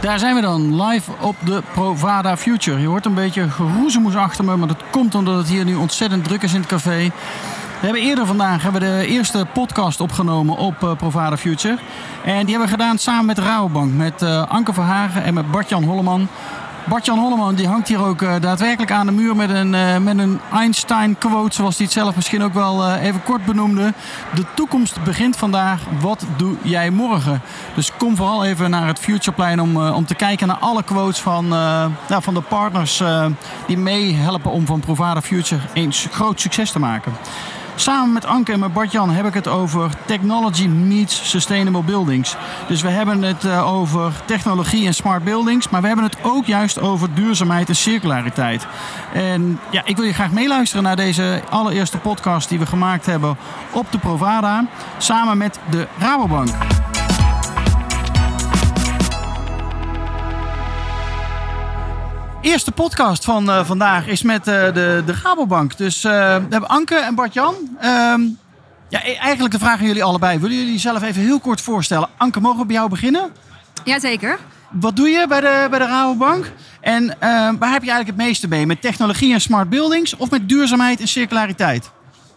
Daar 0.00 0.18
zijn 0.18 0.34
we 0.34 0.40
dan, 0.40 0.82
live 0.82 1.12
op 1.20 1.36
de 1.44 1.62
Provada 1.72 2.36
Future. 2.36 2.80
Je 2.80 2.86
hoort 2.86 3.06
een 3.06 3.14
beetje 3.14 3.50
geroezemoes 3.50 4.16
achter 4.16 4.44
me, 4.44 4.56
maar 4.56 4.68
dat 4.68 4.82
komt 4.90 5.14
omdat 5.14 5.36
het 5.36 5.48
hier 5.48 5.64
nu 5.64 5.74
ontzettend 5.74 6.24
druk 6.24 6.42
is 6.42 6.54
in 6.54 6.60
het 6.60 6.68
café. 6.68 7.10
We 7.80 7.84
hebben 7.84 8.02
eerder 8.02 8.26
vandaag 8.26 8.62
hebben 8.62 8.80
we 8.80 8.86
de 8.86 9.06
eerste 9.06 9.46
podcast 9.52 10.00
opgenomen 10.00 10.56
op 10.56 10.82
uh, 10.82 10.92
Provada 10.92 11.36
Future. 11.36 11.78
En 12.24 12.46
die 12.46 12.50
hebben 12.56 12.68
we 12.68 12.76
gedaan 12.76 12.98
samen 12.98 13.26
met 13.26 13.38
Rabobank, 13.38 13.92
met 13.92 14.22
uh, 14.22 14.46
Anke 14.48 14.72
Verhagen 14.72 15.22
en 15.22 15.34
met 15.34 15.50
Bart-Jan 15.50 15.84
Holleman. 15.84 16.28
Bart-Jan 16.88 17.18
Holleman 17.18 17.54
die 17.54 17.66
hangt 17.66 17.88
hier 17.88 18.04
ook 18.04 18.22
uh, 18.22 18.34
daadwerkelijk 18.40 18.92
aan 18.92 19.06
de 19.06 19.12
muur 19.12 19.36
met 19.36 19.50
een, 19.50 19.72
uh, 19.72 19.96
met 19.96 20.18
een 20.18 20.40
Einstein-quote, 20.52 21.54
zoals 21.54 21.76
hij 21.76 21.84
het 21.84 21.94
zelf 21.94 22.16
misschien 22.16 22.42
ook 22.42 22.54
wel 22.54 22.86
uh, 22.86 23.04
even 23.04 23.22
kort 23.22 23.44
benoemde. 23.44 23.92
De 24.34 24.44
toekomst 24.54 25.02
begint 25.04 25.36
vandaag, 25.36 25.80
wat 26.00 26.24
doe 26.36 26.56
jij 26.62 26.90
morgen? 26.90 27.40
Dus 27.74 27.92
kom 27.96 28.16
vooral 28.16 28.44
even 28.44 28.70
naar 28.70 28.86
het 28.86 28.98
Futureplein 28.98 29.60
om, 29.60 29.76
om 29.76 30.06
te 30.06 30.14
kijken 30.14 30.46
naar 30.46 30.56
alle 30.56 30.82
quotes 30.82 31.20
van, 31.20 31.48
nou, 31.48 32.22
van 32.22 32.34
de 32.34 32.40
partners 32.40 33.02
die 33.66 33.78
meehelpen 33.78 34.50
om 34.50 34.66
van 34.66 34.80
Provada 34.80 35.22
Future 35.22 35.60
een 35.74 35.92
groot 35.92 36.40
succes 36.40 36.70
te 36.70 36.78
maken. 36.78 37.12
Samen 37.80 38.12
met 38.12 38.24
Anke 38.24 38.52
en 38.52 38.58
met 38.58 38.72
Bart-Jan 38.72 39.10
heb 39.10 39.26
ik 39.26 39.34
het 39.34 39.48
over 39.48 39.90
Technology 40.06 40.66
Meets 40.66 41.30
Sustainable 41.30 41.82
Buildings. 41.82 42.36
Dus 42.68 42.82
we 42.82 42.88
hebben 42.88 43.22
het 43.22 43.44
uh, 43.44 43.72
over 43.72 44.12
technologie 44.24 44.86
en 44.86 44.94
smart 44.94 45.24
buildings, 45.24 45.68
maar 45.68 45.80
we 45.80 45.86
hebben 45.86 46.04
het 46.04 46.16
ook 46.22 46.46
juist 46.46 46.80
over 46.80 47.14
duurzaamheid 47.14 47.68
en 47.68 47.76
circulariteit. 47.76 48.66
En 49.12 49.60
ja, 49.70 49.82
ik 49.84 49.96
wil 49.96 50.04
je 50.04 50.12
graag 50.12 50.30
meeluisteren 50.30 50.84
naar 50.84 50.96
deze 50.96 51.42
allereerste 51.50 51.98
podcast 51.98 52.48
die 52.48 52.58
we 52.58 52.66
gemaakt 52.66 53.06
hebben 53.06 53.36
op 53.70 53.92
de 53.92 53.98
Provada, 53.98 54.64
samen 54.96 55.38
met 55.38 55.58
de 55.70 55.86
Rabobank. 55.98 56.77
Eerste 62.48 62.72
podcast 62.72 63.24
van 63.24 63.48
uh, 63.48 63.64
vandaag 63.64 64.06
is 64.06 64.22
met 64.22 64.48
uh, 64.48 64.64
de, 64.64 65.02
de 65.06 65.14
Rabobank. 65.22 65.76
Dus 65.76 66.04
uh, 66.04 66.12
we 66.12 66.46
hebben 66.48 66.68
Anke 66.68 66.96
en 66.96 67.14
Bart-Jan. 67.14 67.54
Um, 67.84 68.38
ja, 68.88 69.02
eigenlijk 69.02 69.52
de 69.52 69.58
vraag 69.58 69.78
aan 69.78 69.86
jullie 69.86 70.04
allebei. 70.04 70.38
Willen 70.38 70.56
jullie 70.56 70.78
zelf 70.78 71.02
even 71.02 71.22
heel 71.22 71.40
kort 71.40 71.60
voorstellen? 71.60 72.08
Anke, 72.16 72.40
mogen 72.40 72.58
we 72.58 72.66
bij 72.66 72.74
jou 72.74 72.88
beginnen? 72.88 73.32
Jazeker. 73.84 74.38
Wat 74.70 74.96
doe 74.96 75.08
je 75.08 75.26
bij 75.28 75.40
de, 75.40 75.66
bij 75.70 75.78
de 75.78 75.84
Rabobank? 75.84 76.52
En 76.80 77.06
waar 77.58 77.72
heb 77.72 77.82
je 77.82 77.90
eigenlijk 77.90 78.06
het 78.06 78.16
meeste 78.16 78.48
mee? 78.48 78.66
Met 78.66 78.80
technologie 78.80 79.32
en 79.32 79.40
smart 79.40 79.68
buildings 79.68 80.16
of 80.16 80.30
met 80.30 80.48
duurzaamheid 80.48 81.00
en 81.00 81.08
circulariteit? 81.08 81.90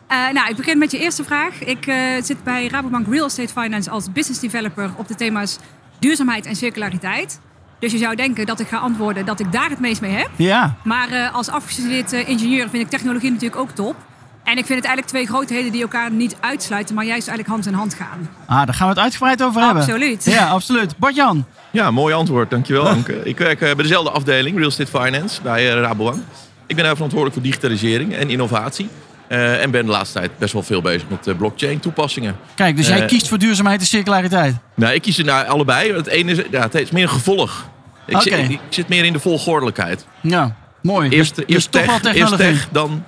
nou, 0.08 0.50
ik 0.50 0.56
begin 0.56 0.78
met 0.78 0.92
je 0.92 1.00
eerste 1.00 1.24
vraag. 1.24 1.64
Ik 1.64 1.84
zit 2.24 2.44
bij 2.44 2.68
Rabobank 2.68 3.08
Real 3.08 3.26
Estate 3.26 3.62
Finance 3.62 3.90
als 3.90 4.12
business 4.12 4.40
developer 4.40 4.92
op 4.96 5.08
de 5.08 5.16
thema's 5.16 5.58
duurzaamheid 6.00 6.46
en 6.46 6.56
circulariteit. 6.56 7.40
Dus 7.82 7.92
je 7.92 7.98
zou 7.98 8.16
denken 8.16 8.46
dat 8.46 8.60
ik 8.60 8.68
ga 8.68 8.78
antwoorden 8.78 9.26
dat 9.26 9.40
ik 9.40 9.52
daar 9.52 9.70
het 9.70 9.80
meest 9.80 10.02
mee 10.02 10.12
heb. 10.12 10.30
Ja. 10.36 10.76
Maar 10.84 11.12
uh, 11.12 11.36
als 11.36 11.50
afgestudeerd 11.50 12.14
uh, 12.14 12.30
ingenieur 12.30 12.70
vind 12.70 12.84
ik 12.84 12.90
technologie 12.90 13.32
natuurlijk 13.32 13.62
ook 13.62 13.72
top. 13.72 13.96
En 14.44 14.58
ik 14.58 14.66
vind 14.66 14.80
het 14.80 14.88
eigenlijk 14.88 15.08
twee 15.08 15.28
grootheden 15.28 15.72
die 15.72 15.82
elkaar 15.82 16.12
niet 16.12 16.36
uitsluiten, 16.40 16.96
maar 16.96 17.06
juist 17.06 17.28
eigenlijk 17.28 17.48
hand 17.48 17.68
in 17.68 17.80
hand 17.80 17.94
gaan. 17.94 18.30
Ah, 18.46 18.66
daar 18.66 18.74
gaan 18.74 18.88
we 18.88 18.94
het 18.94 19.04
uitgebreid 19.04 19.44
over 19.44 19.62
hebben. 19.62 19.82
Absoluut. 19.82 20.26
Ja, 20.26 20.48
absoluut. 20.48 20.98
Bart-Jan. 20.98 21.46
Ja, 21.72 21.92
mooi 21.92 22.14
antwoord. 22.14 22.50
Dankjewel, 22.50 22.88
Anke. 22.88 23.24
Ik 23.24 23.38
werk 23.38 23.60
bij 23.60 23.74
dezelfde 23.74 24.12
afdeling, 24.12 24.58
Real 24.58 24.70
Estate 24.70 25.00
Finance, 25.02 25.42
bij 25.42 25.66
Rabobank. 25.66 26.24
Ik 26.68 26.76
ben 26.76 26.86
daar 26.86 26.94
verantwoordelijk 26.94 27.34
voor 27.34 27.44
digitalisering 27.48 28.16
en 28.16 28.30
innovatie. 28.30 28.90
Uh, 29.30 29.62
en 29.62 29.72
ben 29.72 29.86
de 29.86 29.92
laatste 29.92 30.20
tijd 30.20 30.38
best 30.38 30.54
wel 30.54 30.64
veel 30.64 30.82
bezig 30.82 31.10
met 31.10 31.28
uh, 31.28 31.36
blockchain 31.36 31.80
toepassingen. 31.80 32.36
Kijk, 32.56 32.76
dus 32.76 32.88
jij 32.88 33.02
uh, 33.02 33.08
kiest 33.08 33.28
voor 33.28 33.38
duurzaamheid 33.38 33.80
en 33.80 33.86
circulariteit? 33.86 34.56
Nou, 34.76 34.94
ik 34.94 35.02
kies 35.02 35.18
er 35.18 35.26
naar 35.26 35.46
allebei. 35.46 35.94
Het 35.94 36.08
ene 36.08 36.32
is, 36.32 36.42
ja, 36.52 36.62
het 36.62 36.76
is 36.76 36.92
meer 36.92 37.04
een 37.04 37.10
gevolg. 37.10 37.70
Ik, 38.06 38.16
okay. 38.16 38.42
zit, 38.42 38.50
ik, 38.50 38.60
zit, 38.70 38.88
meer 38.88 39.06
in 39.06 39.14
de 39.14 39.20
volgordelijkheid. 39.20 40.06
Ja, 40.22 40.56
mooi. 40.82 41.10
Eerst, 41.10 41.36
dus, 41.36 41.46
eerst, 41.48 41.72
dus 41.72 41.82
tech, 41.82 41.92
toch 41.92 42.02
wel 42.02 42.14
eerst 42.14 42.38
tech, 42.38 42.70
dan, 42.72 43.04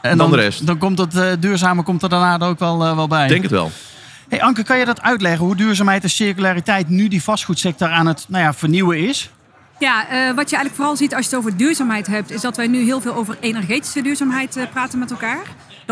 en 0.00 0.18
dan, 0.18 0.30
de 0.30 0.36
rest. 0.36 0.66
Dan 0.66 0.78
komt 0.78 0.98
het 0.98 1.14
uh, 1.14 1.30
duurzame 1.38 1.82
komt 1.82 2.02
er 2.02 2.08
daarna 2.08 2.46
ook 2.46 2.58
wel, 2.58 2.86
uh, 2.86 2.96
wel 2.96 3.08
bij. 3.08 3.22
Ik 3.22 3.28
denk 3.28 3.42
het 3.42 3.50
wel. 3.50 3.70
Hey 4.28 4.42
Anke, 4.42 4.62
kan 4.62 4.78
je 4.78 4.84
dat 4.84 5.02
uitleggen 5.02 5.44
hoe 5.44 5.56
duurzaamheid 5.56 6.02
en 6.02 6.10
circulariteit 6.10 6.88
nu 6.88 7.08
die 7.08 7.22
vastgoedsector 7.22 7.88
aan 7.88 8.06
het 8.06 8.24
nou 8.28 8.44
ja, 8.44 8.54
vernieuwen 8.54 8.98
is? 8.98 9.30
Ja, 9.78 10.04
uh, 10.04 10.10
wat 10.10 10.50
je 10.50 10.56
eigenlijk 10.56 10.74
vooral 10.74 10.96
ziet 10.96 11.14
als 11.14 11.24
je 11.24 11.30
het 11.30 11.38
over 11.38 11.56
duurzaamheid 11.56 12.06
hebt, 12.06 12.30
is 12.30 12.40
dat 12.40 12.56
wij 12.56 12.66
nu 12.66 12.84
heel 12.84 13.00
veel 13.00 13.14
over 13.14 13.36
energetische 13.40 14.02
duurzaamheid 14.02 14.56
uh, 14.56 14.62
praten 14.72 14.98
met 14.98 15.10
elkaar. 15.10 15.42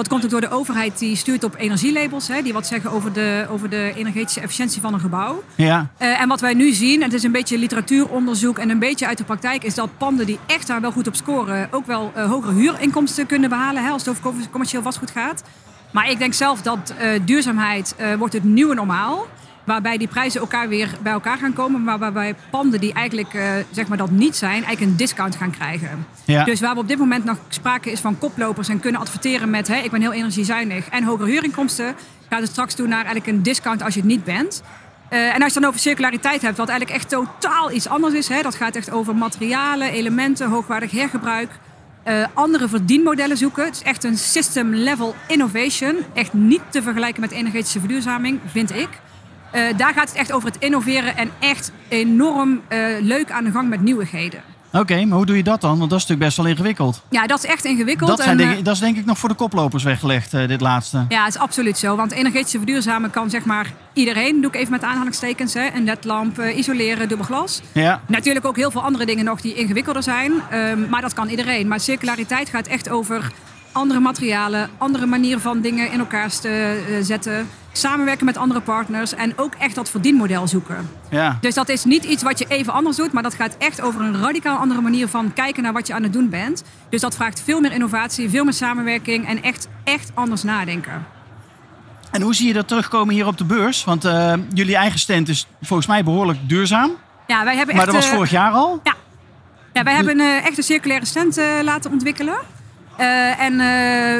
Dat 0.00 0.08
komt 0.08 0.24
ook 0.24 0.30
door 0.30 0.40
de 0.40 0.50
overheid 0.50 0.98
die 0.98 1.16
stuurt 1.16 1.44
op 1.44 1.54
energielabels, 1.58 2.28
hè, 2.28 2.42
die 2.42 2.52
wat 2.52 2.66
zeggen 2.66 2.90
over 2.90 3.12
de, 3.12 3.46
over 3.50 3.70
de 3.70 3.92
energetische 3.96 4.40
efficiëntie 4.40 4.80
van 4.80 4.94
een 4.94 5.00
gebouw. 5.00 5.42
Ja. 5.54 5.90
Uh, 5.98 6.20
en 6.20 6.28
wat 6.28 6.40
wij 6.40 6.54
nu 6.54 6.72
zien, 6.72 6.94
en 6.94 7.02
het 7.02 7.12
is 7.12 7.22
een 7.22 7.32
beetje 7.32 7.58
literatuuronderzoek 7.58 8.58
en 8.58 8.70
een 8.70 8.78
beetje 8.78 9.06
uit 9.06 9.18
de 9.18 9.24
praktijk, 9.24 9.64
is 9.64 9.74
dat 9.74 9.88
panden 9.98 10.26
die 10.26 10.38
echt 10.46 10.66
daar 10.66 10.80
wel 10.80 10.92
goed 10.92 11.06
op 11.06 11.14
scoren, 11.14 11.68
ook 11.70 11.86
wel 11.86 12.12
hogere 12.14 12.52
huurinkomsten 12.52 13.26
kunnen 13.26 13.48
behalen 13.48 13.84
hè, 13.84 13.90
als 13.90 14.06
het 14.06 14.16
over 14.26 14.48
commercieel 14.50 14.82
vastgoed 14.82 15.10
gaat. 15.10 15.42
Maar 15.92 16.10
ik 16.10 16.18
denk 16.18 16.34
zelf 16.34 16.62
dat 16.62 16.94
duurzaamheid 17.24 17.94
wordt 18.18 18.34
het 18.34 18.44
nieuwe 18.44 18.74
normaal 18.74 19.26
waarbij 19.70 19.98
die 19.98 20.08
prijzen 20.08 20.40
elkaar 20.40 20.68
weer 20.68 20.90
bij 21.02 21.12
elkaar 21.12 21.38
gaan 21.38 21.52
komen. 21.52 21.84
Maar 21.84 21.98
waarbij 21.98 22.34
panden 22.50 22.80
die 22.80 22.92
eigenlijk 22.92 23.34
uh, 23.34 23.42
zeg 23.70 23.88
maar 23.88 23.98
dat 23.98 24.10
niet 24.10 24.36
zijn, 24.36 24.64
eigenlijk 24.64 24.80
een 24.80 24.96
discount 24.96 25.36
gaan 25.36 25.50
krijgen. 25.50 26.06
Ja. 26.24 26.44
Dus 26.44 26.60
waar 26.60 26.74
we 26.74 26.80
op 26.80 26.88
dit 26.88 26.98
moment 26.98 27.24
nog 27.24 27.36
sprake 27.48 27.90
is 27.90 28.00
van 28.00 28.18
koplopers 28.18 28.68
en 28.68 28.80
kunnen 28.80 29.00
adverteren 29.00 29.50
met... 29.50 29.68
Hey, 29.68 29.84
ik 29.84 29.90
ben 29.90 30.00
heel 30.00 30.12
energiezuinig 30.12 30.88
en 30.88 31.04
hogere 31.04 31.30
huurinkomsten... 31.30 31.94
gaat 32.28 32.40
het 32.40 32.50
straks 32.50 32.74
toe 32.74 32.86
naar 32.86 33.04
eigenlijk 33.04 33.26
een 33.26 33.42
discount 33.42 33.82
als 33.82 33.94
je 33.94 34.00
het 34.00 34.08
niet 34.08 34.24
bent. 34.24 34.62
Uh, 35.10 35.18
en 35.18 35.28
als 35.28 35.38
je 35.38 35.44
het 35.44 35.54
dan 35.54 35.64
over 35.64 35.80
circulariteit 35.80 36.42
hebt, 36.42 36.56
wat 36.56 36.68
eigenlijk 36.68 36.98
echt 36.98 37.08
totaal 37.08 37.72
iets 37.72 37.88
anders 37.88 38.14
is. 38.14 38.28
Hè, 38.28 38.42
dat 38.42 38.54
gaat 38.54 38.76
echt 38.76 38.90
over 38.90 39.16
materialen, 39.16 39.90
elementen, 39.90 40.48
hoogwaardig 40.48 40.90
hergebruik... 40.90 41.50
Uh, 42.08 42.24
andere 42.34 42.68
verdienmodellen 42.68 43.36
zoeken. 43.36 43.64
Het 43.64 43.74
is 43.74 43.82
echt 43.82 44.04
een 44.04 44.18
system 44.18 44.74
level 44.74 45.14
innovation. 45.28 45.96
Echt 46.14 46.32
niet 46.32 46.60
te 46.68 46.82
vergelijken 46.82 47.20
met 47.20 47.30
energetische 47.30 47.78
verduurzaming, 47.78 48.40
vind 48.46 48.74
ik. 48.74 48.88
Uh, 49.54 49.62
daar 49.76 49.92
gaat 49.92 50.08
het 50.08 50.18
echt 50.18 50.32
over 50.32 50.48
het 50.48 50.58
innoveren 50.58 51.16
en 51.16 51.30
echt 51.38 51.72
enorm 51.88 52.60
uh, 52.68 52.78
leuk 53.00 53.30
aan 53.30 53.44
de 53.44 53.50
gang 53.50 53.68
met 53.68 53.80
nieuwigheden. 53.80 54.40
Oké, 54.72 54.78
okay, 54.78 55.04
maar 55.04 55.16
hoe 55.16 55.26
doe 55.26 55.36
je 55.36 55.42
dat 55.42 55.60
dan? 55.60 55.78
Want 55.78 55.90
dat 55.90 55.98
is 55.98 56.06
natuurlijk 56.06 56.20
best 56.20 56.36
wel 56.36 56.46
ingewikkeld. 56.46 57.02
Ja, 57.08 57.26
dat 57.26 57.44
is 57.44 57.50
echt 57.50 57.64
ingewikkeld. 57.64 58.08
Dat, 58.08 58.22
zijn 58.22 58.40
en, 58.40 58.48
denk, 58.48 58.64
dat 58.64 58.74
is 58.74 58.80
denk 58.80 58.96
ik 58.96 59.04
nog 59.04 59.18
voor 59.18 59.28
de 59.28 59.34
koplopers 59.34 59.82
weggelegd, 59.82 60.34
uh, 60.34 60.48
dit 60.48 60.60
laatste. 60.60 61.04
Ja, 61.08 61.24
het 61.24 61.34
is 61.34 61.40
absoluut 61.40 61.78
zo. 61.78 61.96
Want 61.96 62.12
energetische 62.12 62.56
verduurzamen 62.56 63.10
kan 63.10 63.30
zeg 63.30 63.44
maar 63.44 63.72
iedereen, 63.92 64.40
doe 64.40 64.50
ik 64.50 64.56
even 64.56 64.70
met 64.70 64.82
aanhalingstekens, 64.82 65.54
hè, 65.54 65.68
een 65.74 65.84
ledlamp, 65.84 66.40
isoleren, 66.40 67.08
dubbel 67.08 67.26
glas. 67.26 67.60
Ja. 67.72 68.00
Natuurlijk 68.06 68.46
ook 68.46 68.56
heel 68.56 68.70
veel 68.70 68.82
andere 68.82 69.06
dingen 69.06 69.24
nog 69.24 69.40
die 69.40 69.54
ingewikkelder 69.54 70.02
zijn. 70.02 70.32
Um, 70.52 70.88
maar 70.88 71.00
dat 71.00 71.14
kan 71.14 71.28
iedereen. 71.28 71.68
Maar 71.68 71.80
circulariteit 71.80 72.48
gaat 72.48 72.66
echt 72.66 72.88
over 72.88 73.32
andere 73.72 74.00
materialen, 74.00 74.70
andere 74.78 75.06
manieren 75.06 75.40
van 75.40 75.60
dingen 75.60 75.92
in 75.92 75.98
elkaar 75.98 76.30
te 76.30 76.82
uh, 76.90 76.96
zetten. 77.00 77.48
Samenwerken 77.72 78.24
met 78.26 78.36
andere 78.36 78.60
partners 78.60 79.14
en 79.14 79.32
ook 79.36 79.54
echt 79.54 79.74
dat 79.74 79.90
verdienmodel 79.90 80.48
zoeken. 80.48 80.90
Ja. 81.10 81.38
Dus 81.40 81.54
dat 81.54 81.68
is 81.68 81.84
niet 81.84 82.04
iets 82.04 82.22
wat 82.22 82.38
je 82.38 82.46
even 82.48 82.72
anders 82.72 82.96
doet, 82.96 83.12
maar 83.12 83.22
dat 83.22 83.34
gaat 83.34 83.56
echt 83.58 83.80
over 83.80 84.00
een 84.00 84.20
radicaal 84.20 84.56
andere 84.56 84.80
manier 84.80 85.08
van 85.08 85.32
kijken 85.32 85.62
naar 85.62 85.72
wat 85.72 85.86
je 85.86 85.94
aan 85.94 86.02
het 86.02 86.12
doen 86.12 86.28
bent. 86.28 86.64
Dus 86.88 87.00
dat 87.00 87.14
vraagt 87.14 87.42
veel 87.44 87.60
meer 87.60 87.72
innovatie, 87.72 88.30
veel 88.30 88.44
meer 88.44 88.52
samenwerking 88.52 89.26
en 89.26 89.42
echt, 89.42 89.68
echt 89.84 90.10
anders 90.14 90.42
nadenken. 90.42 91.06
En 92.10 92.22
hoe 92.22 92.34
zie 92.34 92.46
je 92.46 92.52
dat 92.52 92.68
terugkomen 92.68 93.14
hier 93.14 93.26
op 93.26 93.38
de 93.38 93.44
beurs? 93.44 93.84
Want 93.84 94.04
uh, 94.04 94.32
jullie 94.54 94.76
eigen 94.76 94.98
stand 94.98 95.28
is 95.28 95.46
volgens 95.62 95.88
mij 95.88 96.04
behoorlijk 96.04 96.38
duurzaam. 96.48 96.90
Ja, 97.26 97.44
wij 97.44 97.56
hebben 97.56 97.76
maar 97.76 97.84
echt, 97.84 97.94
dat 97.94 98.04
was 98.04 98.14
vorig 98.14 98.30
jaar 98.30 98.52
al? 98.52 98.80
Ja, 98.82 98.94
ja 99.72 99.82
wij 99.82 99.94
hebben 99.94 100.18
uh, 100.18 100.46
echt 100.46 100.58
een 100.58 100.64
circulaire 100.64 101.06
stand 101.06 101.38
uh, 101.38 101.44
laten 101.62 101.90
ontwikkelen. 101.90 102.38
Uh, 103.00 103.40
en 103.40 103.52
uh, 103.52 103.60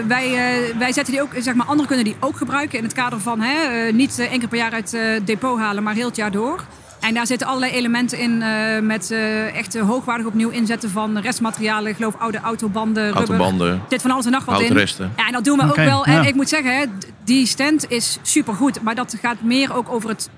wij, 0.09 0.29
uh, 0.29 0.79
wij 0.79 0.93
zetten 0.93 1.13
die 1.13 1.23
ook, 1.23 1.31
zeg 1.39 1.55
maar, 1.55 1.67
anderen 1.67 1.87
kunnen 1.87 2.05
die 2.05 2.17
ook 2.21 2.37
gebruiken 2.37 2.79
in 2.79 2.85
het 2.85 2.93
kader 2.93 3.21
van 3.21 3.41
hè, 3.41 3.91
niet 3.93 4.19
één 4.19 4.39
keer 4.39 4.49
per 4.49 4.59
jaar 4.59 4.73
uit 4.73 4.93
het 4.93 5.27
depot 5.27 5.59
halen, 5.59 5.83
maar 5.83 5.95
heel 5.95 6.07
het 6.07 6.17
jaar 6.17 6.31
door. 6.31 6.65
En 7.01 7.15
daar 7.15 7.27
zitten 7.27 7.47
allerlei 7.47 7.73
elementen 7.73 8.19
in 8.19 8.43
met 8.87 9.15
echt 9.55 9.79
hoogwaardig 9.79 10.27
opnieuw 10.27 10.49
inzetten 10.49 10.91
van 10.91 11.19
restmaterialen. 11.19 11.91
Ik 11.91 11.97
geloof 11.97 12.15
oude 12.19 12.41
autobanden, 12.41 13.05
rubber. 13.05 13.21
Autobanden. 13.21 13.83
Dit 13.89 14.03
van 14.03 14.11
alles 14.11 14.25
en 14.25 14.33
nog 14.33 14.45
wat 14.45 14.61
in. 14.61 14.87
Ja, 15.17 15.27
en 15.27 15.33
dat 15.33 15.45
doen 15.45 15.59
we 15.59 15.65
okay, 15.65 15.85
ook 15.85 15.91
wel. 15.91 16.05
En 16.05 16.27
ik 16.27 16.35
moet 16.35 16.49
zeggen, 16.49 16.77
hè, 16.77 16.85
die 17.25 17.47
stand 17.47 17.91
is 17.91 18.19
supergoed. 18.23 18.83
Maar 18.83 18.95
dat 18.95 19.17
gaat 19.23 19.43
meer 19.43 19.75
ook 19.75 19.93
over 19.93 20.09
het, 20.09 20.31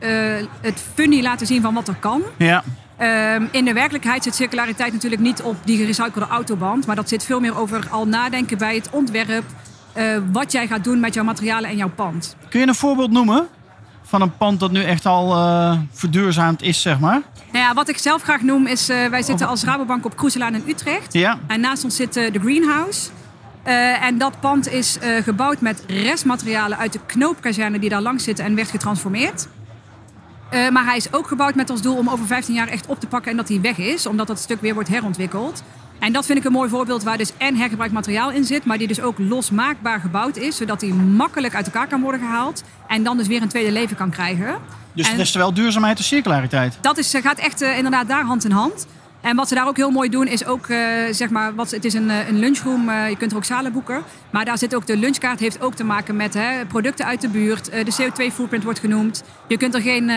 het 0.60 0.82
funny 0.94 1.22
laten 1.22 1.46
zien 1.46 1.62
van 1.62 1.74
wat 1.74 1.88
er 1.88 1.96
kan. 2.00 2.22
Ja. 2.36 2.64
Ehm, 3.02 3.44
in 3.50 3.64
de 3.64 3.72
werkelijkheid 3.72 4.22
zit 4.22 4.34
circulariteit 4.34 4.92
natuurlijk 4.92 5.22
niet 5.22 5.42
op 5.42 5.56
die 5.64 5.76
gerecyclede 5.76 6.30
autoband. 6.30 6.86
Maar 6.86 6.96
dat 6.96 7.08
zit 7.08 7.24
veel 7.24 7.40
meer 7.40 7.58
over 7.58 7.86
al 7.90 8.06
nadenken 8.06 8.58
bij 8.58 8.74
het 8.74 8.88
ontwerp. 8.90 9.44
eh, 9.92 10.04
wat 10.32 10.52
jij 10.52 10.66
gaat 10.66 10.84
doen 10.84 11.00
met 11.00 11.14
jouw 11.14 11.24
materialen 11.24 11.70
en 11.70 11.76
jouw 11.76 11.90
pand. 11.90 12.36
Kun 12.48 12.60
je 12.60 12.66
een 12.66 12.74
voorbeeld 12.74 13.10
noemen 13.10 13.48
van 14.02 14.20
een 14.22 14.36
pand 14.36 14.60
dat 14.60 14.70
nu 14.70 14.82
echt 14.82 15.06
al 15.06 15.32
eh, 15.32 15.78
verduurzaamd 15.92 16.62
is, 16.62 16.80
zeg 16.82 16.98
maar? 17.00 17.20
Nou 17.52 17.64
ja, 17.64 17.74
wat 17.74 17.88
ik 17.88 17.98
zelf 17.98 18.22
graag 18.22 18.42
noem 18.42 18.66
is, 18.66 18.88
eh, 18.88 19.06
wij 19.06 19.22
zitten 19.22 19.46
als 19.46 19.64
Rabobank 19.64 20.04
op 20.04 20.16
Kroeselaan 20.16 20.54
in 20.54 20.64
Utrecht. 20.66 21.12
Ja. 21.12 21.38
En 21.46 21.60
naast 21.60 21.84
ons 21.84 21.96
zit 21.96 22.14
de 22.14 22.40
Greenhouse. 22.40 23.10
En 24.00 24.18
dat 24.18 24.40
pand 24.40 24.68
is 24.68 24.98
gebouwd 25.22 25.60
met 25.60 25.84
restmaterialen 25.86 26.78
uit 26.78 26.92
de 26.92 27.00
knoopkazerne 27.06 27.78
die 27.78 27.88
daar 27.88 28.00
langs 28.02 28.24
zitten 28.24 28.44
en 28.44 28.54
werd 28.54 28.70
getransformeerd. 28.70 29.48
Eh, 30.52 30.68
maar 30.68 30.84
hij 30.84 30.96
is 30.96 31.12
ook 31.12 31.26
gebouwd 31.26 31.54
met 31.54 31.70
als 31.70 31.82
doel 31.82 31.96
om 31.96 32.08
over 32.08 32.26
15 32.26 32.54
jaar 32.54 32.68
echt 32.68 32.86
op 32.86 33.00
te 33.00 33.06
pakken 33.06 33.30
en 33.30 33.36
dat 33.36 33.48
hij 33.48 33.60
weg 33.60 33.78
is, 33.78 34.06
omdat 34.06 34.26
dat 34.26 34.38
stuk 34.38 34.60
weer 34.60 34.74
wordt 34.74 34.88
herontwikkeld. 34.88 35.62
En 35.98 36.12
dat 36.12 36.26
vind 36.26 36.38
ik 36.38 36.44
een 36.44 36.52
mooi 36.52 36.68
voorbeeld 36.68 37.02
waar 37.02 37.18
dus 37.18 37.32
en 37.36 37.56
hergebruikt 37.56 37.94
materiaal 37.94 38.30
in 38.30 38.44
zit, 38.44 38.64
maar 38.64 38.78
die 38.78 38.86
dus 38.88 39.00
ook 39.00 39.18
losmaakbaar 39.18 40.00
gebouwd 40.00 40.36
is, 40.36 40.56
zodat 40.56 40.80
hij 40.80 40.90
makkelijk 40.90 41.54
uit 41.54 41.66
elkaar 41.66 41.86
kan 41.88 42.00
worden 42.00 42.20
gehaald 42.20 42.62
en 42.88 43.02
dan 43.02 43.16
dus 43.16 43.26
weer 43.26 43.42
een 43.42 43.48
tweede 43.48 43.72
leven 43.72 43.96
kan 43.96 44.10
krijgen. 44.10 44.56
Dus 44.92 45.10
En- 45.12 45.18
is 45.18 45.30
terwijl 45.30 45.54
duurzaamheid 45.54 45.98
en 45.98 46.04
circulariteit. 46.04 46.78
dat 46.80 46.98
is, 46.98 47.14
gaat 47.22 47.38
echt 47.38 47.62
eh, 47.62 47.76
inderdaad 47.76 48.08
daar 48.08 48.24
hand 48.24 48.44
in 48.44 48.50
hand. 48.50 48.86
En 49.22 49.36
wat 49.36 49.48
ze 49.48 49.54
daar 49.54 49.66
ook 49.66 49.76
heel 49.76 49.90
mooi 49.90 50.08
doen 50.08 50.26
is 50.26 50.44
ook, 50.44 50.66
eh, 50.66 50.78
zeg 51.10 51.30
maar, 51.30 51.54
wat, 51.54 51.70
het 51.70 51.84
is 51.84 51.94
een, 51.94 52.10
eh, 52.10 52.28
een 52.28 52.38
lunchroom. 52.38 52.88
eh, 52.88 53.08
je 53.08 53.16
kunt 53.16 53.30
er 53.30 53.36
ook 53.36 53.44
zalen 53.44 53.72
boeken. 53.72 54.02
Maar 54.30 54.44
daar 54.44 54.58
zit 54.58 54.74
ook 54.74 54.86
de 54.86 54.96
lunchkaart, 54.96 55.40
heeft 55.40 55.60
ook 55.60 55.74
te 55.74 55.84
maken 55.84 56.16
met 56.16 56.34
hè, 56.34 56.66
producten 56.66 57.06
uit 57.06 57.20
de 57.20 57.28
buurt. 57.28 57.64
De 57.64 57.92
CO2-footprint 58.02 58.64
wordt 58.64 58.78
genoemd. 58.78 59.22
Je 59.48 59.56
kunt 59.56 59.74
er 59.74 59.80
geen 59.80 60.10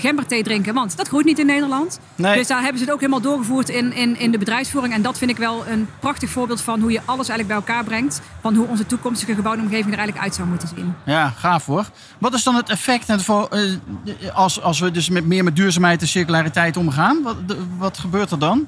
gemberthee 0.00 0.42
drinken, 0.42 0.74
want 0.74 0.96
dat 0.96 1.08
groeit 1.08 1.24
niet 1.26 1.38
in 1.38 1.46
Nederland. 1.46 2.00
Nee. 2.14 2.36
Dus 2.36 2.46
daar 2.46 2.60
hebben 2.60 2.78
ze 2.78 2.84
het 2.84 2.92
ook 2.92 3.00
helemaal 3.00 3.20
doorgevoerd 3.20 3.68
in, 3.68 3.92
in, 3.92 4.18
in 4.18 4.30
de 4.30 4.38
bedrijfsvoering. 4.38 4.94
En 4.94 5.02
dat 5.02 5.18
vind 5.18 5.30
ik 5.30 5.36
wel 5.36 5.66
een 5.66 5.88
prachtig 6.00 6.30
voorbeeld 6.30 6.60
van 6.60 6.80
hoe 6.80 6.90
je 6.92 7.00
alles 7.04 7.28
eigenlijk 7.28 7.46
bij 7.48 7.56
elkaar 7.56 7.84
brengt. 7.84 8.20
Van 8.40 8.54
hoe 8.54 8.66
onze 8.66 8.86
toekomstige 8.86 9.34
gebouwde 9.34 9.62
omgeving 9.62 9.92
er 9.92 9.98
eigenlijk 9.98 10.24
uit 10.26 10.34
zou 10.34 10.48
moeten 10.48 10.68
zien. 10.76 10.94
Ja, 11.04 11.28
gaaf 11.28 11.66
hoor. 11.66 11.84
Wat 12.18 12.34
is 12.34 12.42
dan 12.42 12.54
het 12.54 12.68
effect 12.68 13.22
voor, 13.22 13.48
als, 14.34 14.62
als 14.62 14.80
we 14.80 14.90
dus 14.90 15.08
met 15.10 15.26
meer 15.26 15.44
met 15.44 15.56
duurzaamheid 15.56 16.00
en 16.00 16.08
circulariteit 16.08 16.76
omgaan? 16.76 17.22
Wat, 17.22 17.48
de- 17.48 17.58
wat 17.78 17.98
gebeurt 17.98 18.25
er 18.30 18.38
dan? 18.38 18.66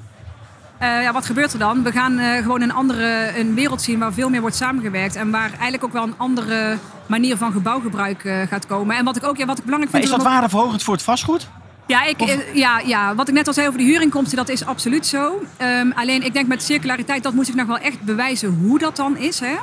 Eh, 0.79 1.03
ja, 1.03 1.13
wat 1.13 1.27
gebeurt 1.27 1.53
er 1.53 1.59
dan? 1.59 1.83
We 1.83 1.93
gaan 1.93 2.19
eh, 2.19 2.43
gewoon 2.43 2.61
een 2.61 2.73
andere 2.73 3.33
een 3.37 3.55
wereld 3.55 3.83
zien 3.83 3.99
waar 3.99 4.13
veel 4.13 4.29
meer 4.29 4.41
wordt 4.41 4.57
samengewerkt. 4.57 5.17
En 5.17 5.31
waar 5.31 5.51
eigenlijk 5.51 5.85
ook 5.85 5.93
wel 5.93 6.03
een 6.03 6.15
andere 6.17 6.79
manier 7.07 7.37
van 7.37 7.53
gebouwgebruik 7.53 8.25
eh, 8.25 8.41
gaat 8.49 8.67
komen. 8.67 8.97
En 8.97 9.05
wat 9.05 9.17
ik 9.17 9.25
ook 9.25 9.37
ja, 9.37 9.47
wat 9.47 9.59
ik 9.59 9.65
belangrijk 9.65 9.93
Maar 9.93 10.03
vind. 10.03 10.13
is 10.13 10.25
dat 10.25 10.33
waardeverhogend 10.33 10.83
voor 10.83 10.95
het 10.95 11.03
vastgoed? 11.03 11.49
Ja, 11.87 12.05
ik, 12.05 12.47
ja, 12.55 12.81
ja, 12.85 13.15
wat 13.15 13.29
ik 13.29 13.35
net 13.35 13.47
al 13.47 13.53
zei 13.53 13.67
over 13.67 13.79
de 13.79 13.85
huurinkomsten, 13.85 14.37
dat 14.37 14.49
is 14.49 14.65
absoluut 14.65 15.07
zo. 15.07 15.43
Ehm, 15.57 15.91
alleen 15.91 16.23
ik 16.23 16.33
denk 16.33 16.47
met 16.47 16.63
circulariteit, 16.63 17.23
dat 17.23 17.33
moet 17.33 17.49
ik 17.49 17.55
nog 17.55 17.67
wel 17.67 17.79
echt 17.79 18.01
bewijzen 18.03 18.49
hoe 18.49 18.79
dat 18.79 18.97
dan 18.97 19.17
is. 19.17 19.41
Hè? 19.41 19.55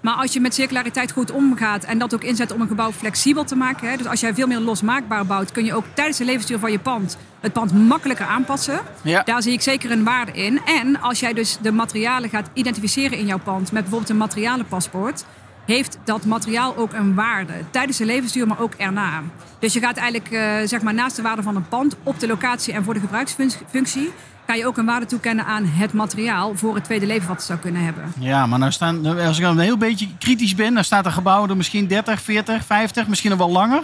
Maar 0.00 0.14
als 0.14 0.32
je 0.32 0.40
met 0.40 0.54
circulariteit 0.54 1.12
goed 1.12 1.30
omgaat 1.30 1.84
en 1.84 1.98
dat 1.98 2.14
ook 2.14 2.24
inzet 2.24 2.52
om 2.52 2.60
een 2.60 2.68
gebouw 2.68 2.92
flexibel 2.92 3.44
te 3.44 3.56
maken. 3.56 3.90
Hè? 3.90 3.96
Dus 3.96 4.06
als 4.06 4.20
jij 4.20 4.34
veel 4.34 4.46
meer 4.46 4.60
losmaakbaar 4.60 5.26
bouwt, 5.26 5.52
kun 5.52 5.64
je 5.64 5.74
ook 5.74 5.84
tijdens 5.94 6.18
de 6.18 6.24
levensduur 6.24 6.58
van 6.58 6.72
je 6.72 6.78
pand 6.78 7.16
het 7.40 7.52
pand 7.52 7.72
makkelijker 7.72 8.26
aanpassen. 8.26 8.80
Ja. 9.02 9.22
Daar 9.22 9.42
zie 9.42 9.52
ik 9.52 9.60
zeker 9.60 9.90
een 9.90 10.04
waarde 10.04 10.32
in. 10.32 10.60
En 10.64 11.00
als 11.00 11.20
jij 11.20 11.32
dus 11.32 11.58
de 11.62 11.72
materialen 11.72 12.30
gaat 12.30 12.50
identificeren 12.52 13.18
in 13.18 13.26
jouw 13.26 13.38
pand 13.38 13.72
met 13.72 13.82
bijvoorbeeld 13.82 14.10
een 14.10 14.16
materialenpaspoort, 14.16 15.24
heeft 15.66 15.98
dat 16.04 16.24
materiaal 16.24 16.76
ook 16.76 16.92
een 16.92 17.14
waarde. 17.14 17.52
Tijdens 17.70 17.96
de 17.96 18.04
levensduur, 18.04 18.46
maar 18.46 18.60
ook 18.60 18.74
erna. 18.74 19.22
Dus 19.58 19.72
je 19.72 19.80
gaat 19.80 19.96
eigenlijk 19.96 20.30
eh, 20.30 20.68
zeg 20.68 20.82
maar 20.82 20.94
naast 20.94 21.16
de 21.16 21.22
waarde 21.22 21.42
van 21.42 21.56
een 21.56 21.68
pand 21.68 21.96
op 22.02 22.20
de 22.20 22.26
locatie 22.26 22.72
en 22.72 22.84
voor 22.84 22.94
de 22.94 23.00
gebruiksfunctie, 23.00 24.12
kan 24.50 24.58
je 24.58 24.66
ook 24.66 24.76
een 24.76 24.84
waarde 24.84 25.06
toekennen 25.06 25.44
aan 25.44 25.64
het 25.64 25.92
materiaal 25.92 26.56
voor 26.56 26.74
het 26.74 26.84
tweede 26.84 27.06
leven 27.06 27.28
wat 27.28 27.36
het 27.36 27.46
zou 27.46 27.58
kunnen 27.58 27.84
hebben. 27.84 28.12
Ja, 28.18 28.46
maar 28.46 28.58
nou 28.58 28.72
staan, 28.72 29.06
als 29.06 29.36
ik 29.36 29.42
dan 29.42 29.58
een 29.58 29.64
heel 29.64 29.76
beetje 29.76 30.08
kritisch 30.18 30.54
ben, 30.54 30.74
dan 30.74 30.84
staat 30.84 31.06
er 31.06 31.12
gebouwen 31.12 31.50
er 31.50 31.56
misschien 31.56 31.86
30, 31.86 32.22
40, 32.22 32.64
50, 32.64 33.08
misschien 33.08 33.30
nog 33.30 33.38
wel 33.38 33.50
langer. 33.50 33.82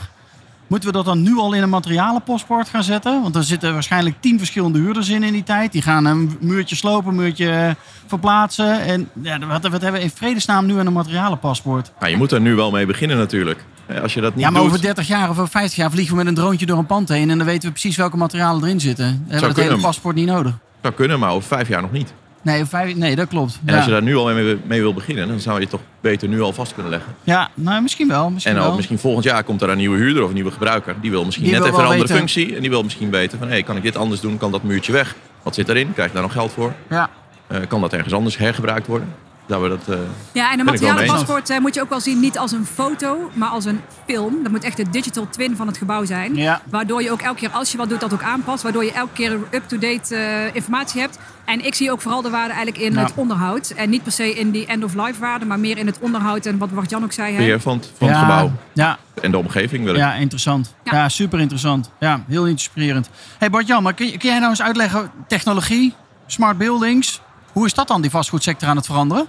Moeten 0.66 0.88
we 0.88 0.94
dat 0.94 1.04
dan 1.04 1.22
nu 1.22 1.36
al 1.38 1.52
in 1.52 1.62
een 1.62 1.68
materialenpaspoort 1.68 2.68
gaan 2.68 2.82
zetten? 2.82 3.22
Want 3.22 3.36
er 3.36 3.44
zitten 3.44 3.72
waarschijnlijk 3.72 4.16
tien 4.20 4.38
verschillende 4.38 4.78
huurders 4.78 5.08
in 5.08 5.22
in 5.22 5.32
die 5.32 5.42
tijd. 5.42 5.72
Die 5.72 5.82
gaan 5.82 6.04
een 6.04 6.36
muurtje 6.40 6.76
slopen, 6.76 7.08
een 7.10 7.16
muurtje 7.16 7.50
eh, 7.50 7.70
verplaatsen. 8.06 8.80
En 8.80 9.08
ja, 9.22 9.38
wat, 9.38 9.62
wat 9.62 9.82
hebben 9.82 9.92
we 9.92 10.00
in 10.00 10.10
vredesnaam 10.10 10.66
nu 10.66 10.78
aan 10.78 10.86
een 10.86 10.92
materialenpaspoort? 10.92 11.92
Nou, 11.98 12.10
je 12.10 12.16
moet 12.16 12.32
er 12.32 12.40
nu 12.40 12.54
wel 12.54 12.70
mee 12.70 12.86
beginnen 12.86 13.16
natuurlijk. 13.16 13.64
Eh, 13.86 14.00
Als 14.02 14.14
je 14.14 14.20
dat 14.20 14.34
niet 14.34 14.44
Ja, 14.44 14.50
maar 14.50 14.60
doet, 14.60 14.70
over 14.70 14.82
30 14.82 15.06
jaar 15.06 15.30
of 15.30 15.38
over 15.38 15.48
50 15.50 15.76
jaar 15.76 15.90
vliegen 15.90 16.12
we 16.12 16.18
met 16.18 16.26
een 16.26 16.34
droontje 16.34 16.66
door 16.66 16.78
een 16.78 16.86
pand 16.86 17.08
heen. 17.08 17.30
En 17.30 17.36
dan 17.38 17.46
weten 17.46 17.62
we 17.64 17.70
precies 17.70 17.96
welke 17.96 18.16
materialen 18.16 18.62
erin 18.64 18.80
zitten. 18.80 19.06
Dan 19.06 19.16
hebben 19.30 19.54
we 19.54 19.60
het 19.60 19.70
hele 19.70 19.82
paspoort 19.82 20.14
niet 20.14 20.26
nodig. 20.26 20.52
zou 20.82 20.94
kunnen, 20.94 21.18
maar 21.18 21.30
over 21.30 21.48
vijf 21.48 21.68
jaar 21.68 21.82
nog 21.82 21.92
niet. 21.92 22.12
Nee, 22.46 22.64
vijf, 22.64 22.94
nee 22.96 23.16
dat 23.16 23.28
klopt. 23.28 23.58
En 23.64 23.72
ja. 23.72 23.76
als 23.76 23.84
je 23.84 23.90
daar 23.90 24.02
nu 24.02 24.16
al 24.16 24.34
mee, 24.34 24.58
mee 24.66 24.80
wil 24.80 24.94
beginnen, 24.94 25.28
dan 25.28 25.40
zou 25.40 25.60
je 25.60 25.66
toch 25.66 25.80
beter 26.00 26.28
nu 26.28 26.40
al 26.42 26.52
vast 26.52 26.74
kunnen 26.74 26.90
leggen. 26.92 27.14
ja, 27.24 27.48
nou 27.54 27.82
misschien 27.82 28.08
wel. 28.08 28.30
Misschien 28.30 28.56
En 28.56 28.62
wel. 28.62 28.74
misschien 28.76 28.98
volgend 28.98 29.24
jaar 29.24 29.44
komt 29.44 29.62
er 29.62 29.68
een 29.68 29.76
nieuwe 29.76 29.96
huurder 29.96 30.22
of 30.22 30.28
een 30.28 30.34
nieuwe 30.34 30.50
gebruiker. 30.50 30.94
Die 31.00 31.10
wil 31.10 31.24
misschien 31.24 31.44
Die 31.46 31.54
net 31.54 31.62
wil 31.62 31.70
even 31.72 31.84
een 31.84 31.90
andere 31.90 32.08
weten- 32.08 32.18
functie. 32.18 32.54
En 32.54 32.60
die 32.60 32.70
wil 32.70 32.82
misschien 32.82 33.10
weten 33.10 33.38
van, 33.38 33.48
hé, 33.48 33.62
kan 33.62 33.76
ik 33.76 33.82
dit 33.82 33.96
anders 33.96 34.20
doen? 34.20 34.38
Kan 34.38 34.50
dat 34.52 34.62
muurtje 34.62 34.92
weg? 34.92 35.14
Wat 35.42 35.54
zit 35.54 35.68
erin? 35.68 35.92
Krijg 35.92 36.08
ik 36.08 36.14
daar 36.14 36.22
nog 36.22 36.32
geld 36.32 36.52
voor? 36.52 36.72
Ja. 36.90 37.10
Eh, 37.46 37.58
kan 37.68 37.80
dat 37.80 37.92
ergens 37.92 38.14
anders 38.14 38.36
hergebruikt 38.38 38.86
worden? 38.86 39.08
Dat 39.46 39.60
we 39.60 39.68
dat, 39.68 39.88
eh, 39.88 39.98
Ja, 40.32 40.52
en 40.52 40.58
een 40.58 40.64
materialenpaspoort 40.64 41.50
eh, 41.50 41.58
moet 41.58 41.74
je 41.74 41.80
ook 41.82 41.88
wel 41.88 42.00
zien 42.00 42.20
niet 42.20 42.38
als 42.38 42.52
een 42.52 42.66
foto, 42.66 43.30
maar 43.34 43.48
als 43.48 43.64
een 43.64 43.80
film. 44.06 44.42
Dat 44.42 44.52
moet 44.52 44.64
echt 44.64 44.76
de 44.76 44.90
digital 44.90 45.28
twin 45.30 45.56
van 45.56 45.66
het 45.66 45.76
gebouw 45.76 46.04
zijn. 46.04 46.34
Ja. 46.36 46.60
Waardoor 46.70 47.02
je 47.02 47.10
ook 47.10 47.20
elke 47.20 47.38
keer 47.38 47.50
als 47.50 47.72
je 47.72 47.76
wat 47.78 47.88
doet 47.88 48.00
dat 48.00 48.12
ook 48.12 48.22
aanpast. 48.22 48.62
Waardoor 48.62 48.84
je 48.84 48.92
elke 48.92 49.12
keer 49.12 49.38
up-to-date 49.50 50.16
eh, 50.16 50.54
informatie 50.54 51.00
hebt. 51.00 51.18
En 51.44 51.66
ik 51.66 51.74
zie 51.74 51.90
ook 51.90 52.00
vooral 52.00 52.22
de 52.22 52.30
waarde 52.30 52.52
eigenlijk 52.52 52.84
in 52.84 52.92
Ja. 52.92 53.00
het 53.00 53.12
onderhoud. 53.14 53.70
En 53.70 53.90
niet 53.90 54.02
per 54.02 54.12
se 54.12 54.34
in 54.34 54.50
die 54.50 54.66
end-of-life 54.66 55.20
waarde, 55.20 55.44
maar 55.44 55.58
meer 55.60 55.78
in 55.78 55.86
het 55.86 55.98
onderhoud. 55.98 56.46
En 56.46 56.58
wat 56.58 56.74
Bart-Jan 56.74 57.04
ook 57.04 57.12
zei. 57.12 57.30
Hè? 57.32 57.36
beheer 57.38 57.60
van, 57.60 57.76
het, 57.76 57.90
van 57.98 58.08
het 58.08 58.16
gebouw 58.18 58.52
Ja, 58.72 58.98
en 59.22 59.30
de 59.30 59.38
omgeving 59.38 59.84
wil 59.84 59.92
ik. 59.94 59.98
ja, 60.00 60.14
interessant. 60.14 60.74
Ja, 60.84 60.92
Ja. 60.92 61.08
super 61.08 61.40
interessant. 61.40 61.90
Ja, 62.00 62.24
heel 62.28 62.46
inspirerend. 62.46 63.08
hey 63.38 63.50
Bart-Jan, 63.50 63.82
maar 63.82 63.94
kun, 63.94 64.06
je- 64.06 64.18
kun 64.18 64.28
jij 64.28 64.38
nou 64.38 64.50
eens 64.50 64.62
uitleggen, 64.62 65.10
technologie, 65.28 65.94
smart 66.26 66.58
buildings, 66.58 67.20
hoe 67.52 67.66
is 67.66 67.74
dat 67.74 67.88
dan, 67.88 68.00
die 68.00 68.10
vastgoedsector 68.10 68.68
aan 68.68 68.76
het 68.76 68.86
veranderen? 68.86 69.26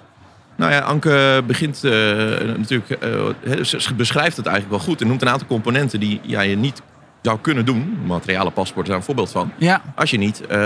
Nou 0.57 0.71
ja, 0.71 0.79
Anke 0.79 1.43
begint 1.47 1.83
eh, 1.83 1.91
natuurlijk, 2.57 2.89
eh, 2.89 3.63
ze 3.63 3.93
beschrijft 3.93 4.37
het 4.37 4.45
eigenlijk 4.45 4.75
wel 4.77 4.85
goed. 4.87 5.01
En 5.01 5.07
noemt 5.07 5.21
een 5.21 5.29
aantal 5.29 5.47
componenten 5.47 5.99
die 5.99 6.19
ja, 6.23 6.41
je 6.41 6.55
niet 6.55 6.81
zou 7.21 7.39
kunnen 7.41 7.65
doen. 7.65 7.99
Materialenpaspoort 8.05 8.85
is 8.85 8.89
daar 8.89 8.97
een 8.97 9.05
voorbeeld 9.05 9.31
van. 9.31 9.51
Ja, 9.57 9.81
Als 9.95 10.09
je 10.09 10.17
niet 10.17 10.47
eh, 10.47 10.57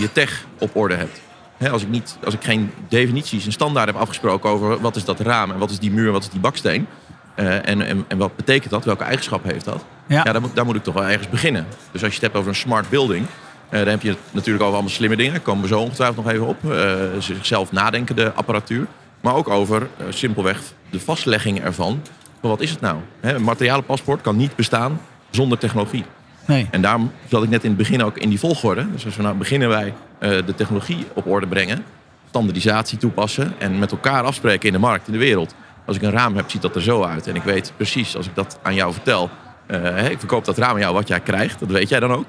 je 0.00 0.08
tech 0.12 0.44
op 0.58 0.76
orde 0.76 0.94
hebt. 0.94 1.20
Hè, 1.56 1.70
als, 1.70 1.82
ik 1.82 1.88
niet, 1.88 2.18
als 2.24 2.34
ik 2.34 2.42
geen 2.42 2.70
definities 2.88 3.46
en 3.46 3.52
standaard 3.52 3.86
heb 3.86 3.96
afgesproken 3.96 4.50
over 4.50 4.80
wat 4.80 4.96
is 4.96 5.04
dat 5.04 5.20
raam 5.20 5.50
en 5.50 5.58
wat 5.58 5.70
is 5.70 5.78
die 5.78 5.90
muur, 5.90 6.12
wat 6.12 6.22
is 6.22 6.28
die 6.28 6.40
baksteen. 6.40 6.86
en, 7.34 7.62
en, 7.64 8.04
en 8.08 8.18
wat 8.18 8.36
betekent 8.36 8.70
dat? 8.70 8.84
Welke 8.84 9.04
eigenschappen 9.04 9.50
heeft 9.50 9.64
dat? 9.64 9.84
ja. 10.06 10.20
Ja, 10.24 10.32
daar, 10.32 10.40
moet, 10.40 10.54
daar 10.54 10.64
moet 10.64 10.76
ik 10.76 10.82
toch 10.82 10.94
wel 10.94 11.04
ergens 11.06 11.28
beginnen. 11.28 11.66
Dus 11.92 12.02
als 12.02 12.10
je 12.10 12.16
het 12.16 12.20
hebt 12.20 12.36
over 12.36 12.48
een 12.48 12.56
smart 12.56 12.88
building, 12.90 13.26
dan 13.70 13.88
heb 13.88 14.02
je 14.02 14.08
het 14.08 14.18
natuurlijk 14.30 14.62
over 14.62 14.74
allemaal 14.74 14.94
slimme 14.94 15.16
dingen. 15.16 15.32
Daar 15.32 15.42
komen 15.42 15.62
we 15.62 15.68
zo 15.68 15.80
ongetwijfeld 15.80 16.24
nog 16.24 16.34
even 16.34 16.46
op. 16.46 16.70
Eh, 16.70 16.94
zichzelf 17.18 17.72
nadenkende 17.72 18.32
apparatuur. 18.32 18.86
Maar 19.20 19.34
ook 19.34 19.48
over 19.48 19.88
eh, 19.96 20.06
simpelweg 20.08 20.60
de 20.90 21.00
vastlegging 21.00 21.60
ervan. 21.60 22.02
Van 22.40 22.50
wat 22.50 22.60
is 22.60 22.70
het 22.70 22.80
nou? 22.80 22.96
Hè, 23.20 23.34
een 23.34 23.42
materialenpaspoort 23.42 24.20
kan 24.20 24.36
niet 24.36 24.56
bestaan 24.56 25.00
zonder 25.30 25.58
technologie. 25.58 26.04
nee. 26.46 26.68
En 26.70 26.82
daarom 26.82 27.12
zat 27.28 27.42
ik 27.42 27.48
net 27.48 27.62
in 27.62 27.68
het 27.68 27.78
begin 27.78 28.02
ook 28.02 28.18
in 28.18 28.28
die 28.28 28.38
volgorde. 28.38 28.92
Dus 28.92 29.04
als 29.04 29.16
we 29.16 29.22
nou 29.22 29.36
beginnen 29.36 29.68
wij 29.68 29.94
eh, 30.18 30.30
de 30.46 30.54
technologie 30.54 31.06
op 31.14 31.26
orde 31.26 31.46
brengen, 31.46 31.84
standaardisatie 32.28 32.98
toepassen 32.98 33.54
en 33.58 33.78
met 33.78 33.90
elkaar 33.90 34.22
afspreken 34.22 34.66
in 34.66 34.72
de 34.72 34.78
markt, 34.78 35.06
in 35.06 35.12
de 35.12 35.18
wereld. 35.18 35.54
Als 35.84 35.96
ik 35.96 36.02
een 36.02 36.10
raam 36.10 36.36
heb, 36.36 36.50
ziet 36.50 36.62
dat 36.62 36.76
er 36.76 36.82
zo 36.82 37.02
uit. 37.02 37.26
En 37.26 37.34
ik 37.34 37.42
weet 37.42 37.72
precies, 37.76 38.16
als 38.16 38.26
ik 38.26 38.34
dat 38.34 38.58
aan 38.62 38.74
jou 38.74 38.92
vertel, 38.92 39.30
eh, 39.66 40.10
ik 40.10 40.18
verkoop 40.18 40.44
dat 40.44 40.58
raam 40.58 40.74
aan 40.74 40.80
jou, 40.80 40.94
wat 40.94 41.08
jij 41.08 41.20
krijgt, 41.20 41.58
dat 41.60 41.70
weet 41.70 41.88
jij 41.88 42.00
dan 42.00 42.12
ook. 42.12 42.26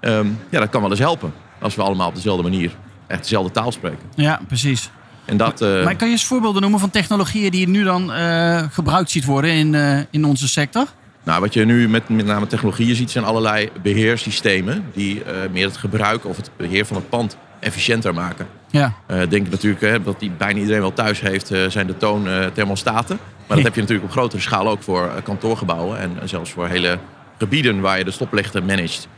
Ehm, 0.00 0.26
ja, 0.50 0.60
dat 0.60 0.68
kan 0.68 0.80
wel 0.80 0.90
eens 0.90 0.98
helpen. 0.98 1.32
Als 1.58 1.74
we 1.74 1.82
allemaal 1.82 2.08
op 2.08 2.14
dezelfde 2.14 2.42
manier 2.42 2.76
echt 3.06 3.22
dezelfde 3.22 3.50
taal 3.50 3.72
spreken. 3.72 4.10
Ja, 4.14 4.40
precies. 4.46 4.90
En 5.26 5.36
dat, 5.36 5.60
eh, 5.60 5.84
Maar 5.84 5.96
kan 5.96 6.06
je 6.06 6.12
eens 6.12 6.24
voorbeelden 6.24 6.60
noemen 6.60 6.80
van 6.80 6.90
technologieën 6.90 7.50
die 7.50 7.60
je 7.60 7.68
nu 7.68 7.84
dan 7.84 8.12
eh, 8.12 8.62
gebruikt 8.70 9.10
ziet 9.10 9.24
worden 9.24 9.50
in, 9.50 9.74
eh, 9.74 9.98
in 10.10 10.24
onze 10.24 10.48
sector? 10.48 10.86
Nou, 11.22 11.40
wat 11.40 11.54
je 11.54 11.64
nu 11.64 11.88
met 11.88 12.08
met 12.08 12.26
name 12.26 12.46
technologieën 12.46 12.96
ziet, 12.96 13.10
zijn 13.10 13.24
allerlei 13.24 13.70
beheersystemen 13.82 14.84
die 14.92 15.22
meer 15.52 15.66
het 15.66 15.76
gebruik 15.76 16.26
of 16.26 16.36
het 16.36 16.50
beheer 16.56 16.86
van 16.86 16.96
het 16.96 17.08
pand 17.08 17.36
efficiënter 17.60 18.14
maken. 18.14 18.46
Ja, 18.70 18.92
denk 19.28 19.50
natuurlijk 19.50 19.80
hè, 19.80 20.02
dat 20.02 20.20
die 20.20 20.30
bijna 20.30 20.60
iedereen 20.60 20.80
wel 20.80 20.92
thuis 20.92 21.20
heeft, 21.20 21.46
zijn 21.68 21.86
de 21.86 21.96
toonthermostaten. 21.96 23.18
maar 23.46 23.56
dat 23.56 23.66
heb 23.66 23.74
je 23.74 23.80
natuurlijk 23.80 24.08
op 24.08 24.14
grotere 24.14 24.42
schaal 24.42 24.68
ook 24.68 24.82
voor 24.82 25.10
kantoorgebouwen 25.22 25.98
en 25.98 26.28
zelfs 26.28 26.50
voor 26.50 26.68
hele 26.68 26.98
gebieden 27.38 27.80
waar 27.80 27.98
je 27.98 28.04
de 28.04 28.10
stoplichten 28.10 28.64
managt. 28.64 29.08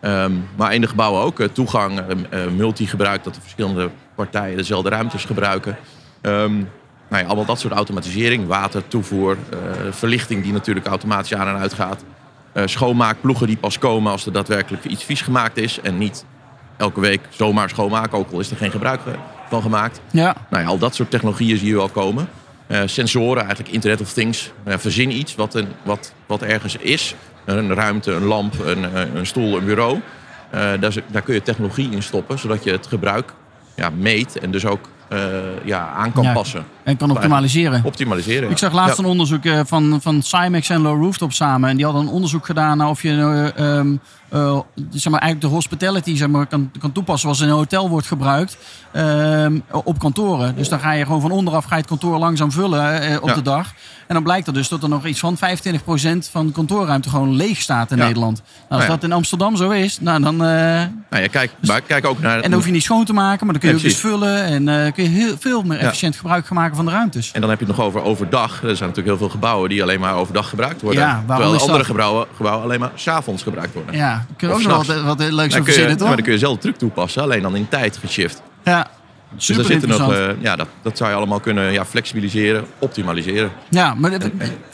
Ehm, 0.00 0.32
maar 0.56 0.74
in 0.74 0.80
de 0.80 0.86
gebouwen 0.86 1.22
ook. 1.22 1.40
eh, 1.40 1.48
toegang, 1.52 1.98
eh, 1.98 2.44
eh, 2.44 2.50
multi-gebruik, 2.50 3.24
dat 3.24 3.34
de 3.34 3.40
verschillende 3.40 3.90
partijen 4.14 4.56
dezelfde 4.56 4.88
ruimtes 4.88 5.24
gebruiken. 5.24 5.76
Ehm, 6.20 6.54
nou 7.08 7.22
ja, 7.22 7.26
allemaal 7.26 7.44
dat 7.44 7.60
soort 7.60 7.72
automatisering, 7.72 8.46
water, 8.46 8.88
toevoer, 8.88 9.36
eh, 9.50 9.58
verlichting 9.90 10.42
die 10.42 10.52
natuurlijk 10.52 10.86
automatisch 10.86 11.34
aan 11.34 11.48
en 11.48 11.56
uit 11.56 11.72
gaat. 11.74 12.04
Schoonmaakploegen 12.64 13.46
die 13.46 13.56
pas 13.56 13.78
komen 13.78 14.12
als 14.12 14.26
er 14.26 14.32
daadwerkelijk 14.32 14.84
iets 14.84 15.04
vies 15.04 15.22
gemaakt 15.22 15.56
is 15.56 15.80
en 15.80 15.98
niet 15.98 16.24
elke 16.76 17.00
week 17.00 17.20
zomaar 17.30 17.68
schoonmaken, 17.68 18.18
ook 18.18 18.32
al 18.32 18.40
is 18.40 18.50
er 18.50 18.56
geen 18.56 18.70
gebruik 18.70 19.00
van 19.48 19.62
gemaakt. 19.62 20.00
Ja, 20.10 20.36
Nou 20.50 20.62
ja, 20.62 20.68
al 20.68 20.78
dat 20.78 20.94
soort 20.94 21.10
technologieën 21.10 21.58
zie 21.58 21.68
je 21.68 21.74
wel 21.74 21.88
komen. 21.88 22.28
Sensoren, 22.84 23.42
eigenlijk 23.42 23.74
Internet 23.74 24.00
of 24.00 24.12
Things. 24.12 24.52
Eh, 24.64 24.78
verzin 24.78 25.10
iets 25.10 25.34
wat, 25.34 25.54
een, 25.54 25.68
wat, 25.82 26.12
wat 26.26 26.42
ergens 26.42 26.76
is. 26.76 27.14
Een 27.56 27.74
ruimte, 27.74 28.12
een 28.12 28.24
lamp, 28.24 28.54
een, 28.64 28.84
eh, 28.84 29.14
een 29.14 29.26
stoel, 29.26 29.56
een 29.56 29.64
bureau. 29.64 30.00
Eh, 30.50 30.60
daar, 30.80 30.94
daar 31.06 31.22
kun 31.22 31.34
je 31.34 31.42
technologie 31.42 31.90
in 31.90 32.02
stoppen, 32.02 32.38
zodat 32.38 32.64
je 32.64 32.70
het 32.70 32.86
gebruik 32.86 33.32
ja, 33.74 33.90
meet 33.90 34.38
en 34.38 34.50
dus 34.50 34.66
ook 34.66 34.88
ja, 35.64 35.88
aan 35.96 36.12
kan 36.12 36.22
Ja. 36.24 36.32
passen. 36.32 36.64
en 36.84 36.96
kan 36.96 37.10
optimaliseren. 37.10 37.80
Optimaliseren. 37.84 38.50
Ik 38.50 38.58
zag 38.58 38.72
laatst 38.72 38.98
een 38.98 39.04
onderzoek 39.04 39.44
eh, 39.44 39.60
van, 39.64 39.98
van 40.02 40.22
Cymex 40.22 40.68
en 40.70 40.80
Low 40.80 41.02
Rooftop 41.02 41.32
samen. 41.32 41.70
En 41.70 41.76
die 41.76 41.84
hadden 41.84 42.02
een 42.02 42.08
onderzoek 42.08 42.46
gedaan 42.46 42.76
naar 42.78 42.88
of 42.88 43.02
je 43.02 43.10
eh, 43.56 43.76
ehm, 43.78 43.96
eh, 44.28 44.58
zeg 44.90 45.12
maar, 45.12 45.20
eigenlijk 45.20 45.40
de 45.40 45.46
hospitality 45.56 46.16
zeg 46.16 46.28
maar, 46.28 46.46
kan, 46.46 46.70
kan 46.80 46.92
toepassen 46.92 47.20
zoals 47.20 47.40
in 47.40 47.48
een 47.48 47.54
hotel 47.54 47.88
wordt 47.88 48.06
gebruikt 48.06 48.56
ehm, 48.92 49.58
op 49.70 49.98
kantoren. 49.98 50.56
Dus 50.56 50.68
dan 50.68 50.80
ga 50.80 50.92
je 50.92 51.04
gewoon 51.04 51.20
van 51.20 51.30
onderaf 51.30 51.64
ga 51.64 51.70
je 51.74 51.80
het 51.80 51.86
kantoor 51.90 52.18
langzaam 52.18 52.52
vullen 52.52 53.00
eh, 53.02 53.22
op 53.22 53.28
Ja. 53.28 53.34
de 53.34 53.42
dag. 53.42 53.72
En 54.06 54.14
dan 54.14 54.22
blijkt 54.22 54.46
er 54.46 54.52
dus 54.52 54.68
dat 54.68 54.82
er 54.82 54.88
nog 54.88 55.06
iets 55.06 55.20
van 55.20 55.36
25% 55.36 56.28
van 56.30 56.52
kantoorruimte 56.52 57.08
gewoon 57.10 57.34
leeg 57.36 57.60
staat 57.60 57.90
in 57.90 57.96
Ja. 57.96 58.04
Nederland. 58.04 58.36
Nou, 58.36 58.48
als 58.58 58.68
Nou 58.68 58.82
ja. 58.82 58.88
dat 58.88 59.02
in 59.04 59.12
Amsterdam 59.12 59.56
zo 59.56 59.70
is, 59.70 60.00
nou, 60.00 60.22
dan, 60.22 60.34
eh, 60.34 60.48
Nou 61.10 61.22
ja, 61.22 61.26
kijk, 61.30 61.50
maar 61.66 61.80
kijk 61.80 62.06
ook 62.06 62.20
naar... 62.20 62.36
en 62.36 62.42
dan 62.42 62.52
hoef 62.52 62.66
je 62.66 62.72
niet 62.72 62.82
schoon 62.82 63.04
te 63.04 63.12
maken, 63.12 63.46
maar 63.46 63.54
dan 63.54 63.62
kun 63.62 63.68
je 63.70 63.76
Ja, 63.76 63.80
ook 63.82 63.88
dus 63.90 64.00
vullen. 64.00 64.42
En 64.44 64.68
eh, 64.68 64.92
kun 64.98 65.10
je 65.10 65.18
heel 65.18 65.36
veel 65.38 65.62
meer 65.62 65.78
Ja. 65.78 65.84
efficiënt 65.84 66.16
gebruik 66.16 66.46
gaan 66.46 66.56
maken 66.56 66.76
van 66.76 66.84
de 66.84 66.90
ruimtes. 66.90 67.32
En 67.32 67.40
dan 67.40 67.50
heb 67.50 67.60
je 67.60 67.66
het 67.66 67.76
nog 67.76 67.86
over 67.86 68.02
overdag. 68.02 68.52
Er 68.52 68.76
zijn 68.76 68.88
natuurlijk 68.88 69.06
heel 69.06 69.16
veel 69.16 69.28
gebouwen 69.28 69.68
die 69.68 69.82
alleen 69.82 70.00
maar 70.00 70.14
overdag 70.14 70.48
gebruikt 70.48 70.82
worden. 70.82 71.02
Ja, 71.02 71.24
terwijl 71.26 71.52
dat? 71.52 71.60
andere 71.60 71.84
gebouwen, 71.84 72.26
gebouwen 72.36 72.64
alleen 72.64 72.80
maar 72.80 72.90
s'avonds 72.94 73.42
gebruikt 73.42 73.74
worden. 73.74 73.94
Ja, 73.94 74.26
kun 74.36 74.48
je 74.48 74.54
Of 74.54 74.60
ook 74.60 74.66
nog 74.68 74.86
wat, 74.86 75.02
wat 75.02 75.18
leuks 75.18 75.32
Dan 75.32 75.42
over 75.60 75.64
verzinnen, 75.64 75.96
toch? 75.96 76.06
maar 76.06 76.16
dan 76.16 76.24
kun 76.24 76.32
je 76.34 76.38
dezelfde 76.38 76.60
truc 76.62 76.76
toepassen, 76.76 77.22
alleen 77.22 77.42
dan 77.42 77.56
in 77.56 77.68
tijd 77.68 77.96
geshift. 77.96 78.42
Ja, 78.64 78.86
Dus 79.34 79.46
daar 79.46 79.64
zitten 79.64 79.88
nog, 79.88 80.12
eh, 80.12 80.28
ja, 80.40 80.56
dat, 80.56 80.68
dat 80.82 80.96
zou 80.96 81.10
je 81.10 81.16
allemaal 81.16 81.40
kunnen 81.40 81.72
ja, 81.72 81.84
flexibiliseren, 81.84 82.64
optimaliseren. 82.78 83.50
ja, 83.68 83.94
maar 83.94 84.12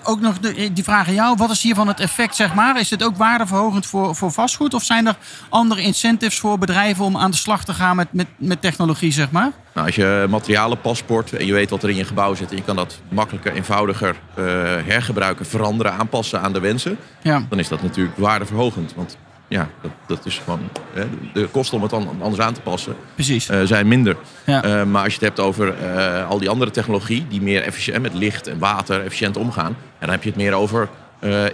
ook 0.02 0.20
nog 0.20 0.38
de, 0.38 0.73
die 0.73 0.84
vraag 0.84 1.08
aan 1.08 1.14
jou. 1.14 1.37
Wat 1.37 1.50
is 1.50 1.62
hiervan 1.62 1.88
het 1.88 2.00
effect, 2.00 2.37
zeg 2.37 2.54
maar? 2.54 2.80
Is 2.80 2.90
het 2.90 3.04
ook 3.04 3.16
waardeverhogend 3.16 3.87
voor, 3.87 4.16
voor 4.16 4.32
vastgoed? 4.32 4.75
Of 4.75 4.82
zijn 4.82 5.06
er 5.06 5.16
andere 5.49 5.80
incentives 5.80 6.38
voor 6.38 6.58
bedrijven 6.58 7.04
om 7.04 7.16
aan 7.16 7.30
de 7.30 7.37
slag 7.37 7.64
te 7.64 7.73
gaan 7.73 7.96
met, 7.96 8.12
met, 8.12 8.26
met 8.37 8.61
technologie, 8.61 9.12
zeg 9.12 9.30
maar? 9.30 9.52
Nou, 9.75 9.87
als 9.87 9.96
je 9.96 10.26
materialenpaspoort 10.30 11.32
en 11.32 11.46
je 11.46 11.52
weet 11.52 11.70
wat 11.70 11.82
er 11.82 11.90
in 11.90 11.96
je 11.96 12.04
gebouw 12.04 12.34
zit... 12.34 12.50
en 12.50 12.56
je 12.56 12.62
kan 12.62 12.76
dat 12.76 13.00
makkelijker, 13.08 13.52
eenvoudiger 13.52 14.16
eh, 14.34 14.44
hergebruiken, 14.87 15.46
veranderen, 15.46 15.92
aanpassen 15.92 16.40
aan 16.40 16.52
de 16.52 16.61
wensen... 16.61 16.96
Ja, 17.23 17.46
dan 17.49 17.58
is 17.58 17.68
dat 17.68 17.82
natuurlijk 17.82 18.16
waardeverhogend. 18.16 18.94
Want 18.96 19.16
ja, 19.48 19.68
dat, 19.82 19.90
dat 20.06 20.26
is 20.26 20.40
gewoon... 20.44 20.60
Hè, 20.92 21.04
de 21.32 21.46
kosten 21.46 21.76
om 21.76 21.82
het 21.82 21.92
anders 22.20 22.38
aan 22.42 22.52
te 22.54 22.60
passen 22.60 22.94
precies. 23.14 23.48
eh, 23.48 23.60
zijn 23.64 23.88
minder. 23.88 24.16
Ja. 24.44 24.62
Eh, 24.62 24.84
maar 24.84 25.02
als 25.04 25.14
je 25.14 25.18
het 25.18 25.28
hebt 25.36 25.40
over 25.40 25.74
eh, 25.74 26.28
al 26.28 26.38
die 26.38 26.48
andere 26.48 26.70
technologie... 26.70 27.26
die 27.28 27.42
meer 27.42 27.62
efficiënt 27.62 28.02
met 28.02 28.14
licht 28.14 28.46
en 28.46 28.58
water 28.58 29.04
efficiënt 29.04 29.36
omgaan... 29.36 29.66
en 29.72 29.76
dan 30.00 30.10
heb 30.10 30.22
je 30.22 30.28
het 30.28 30.38
meer 30.38 30.52
over 30.52 30.88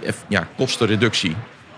eff- 0.03 0.25
ja, 0.27 0.47
kostenreductie. 0.57 1.35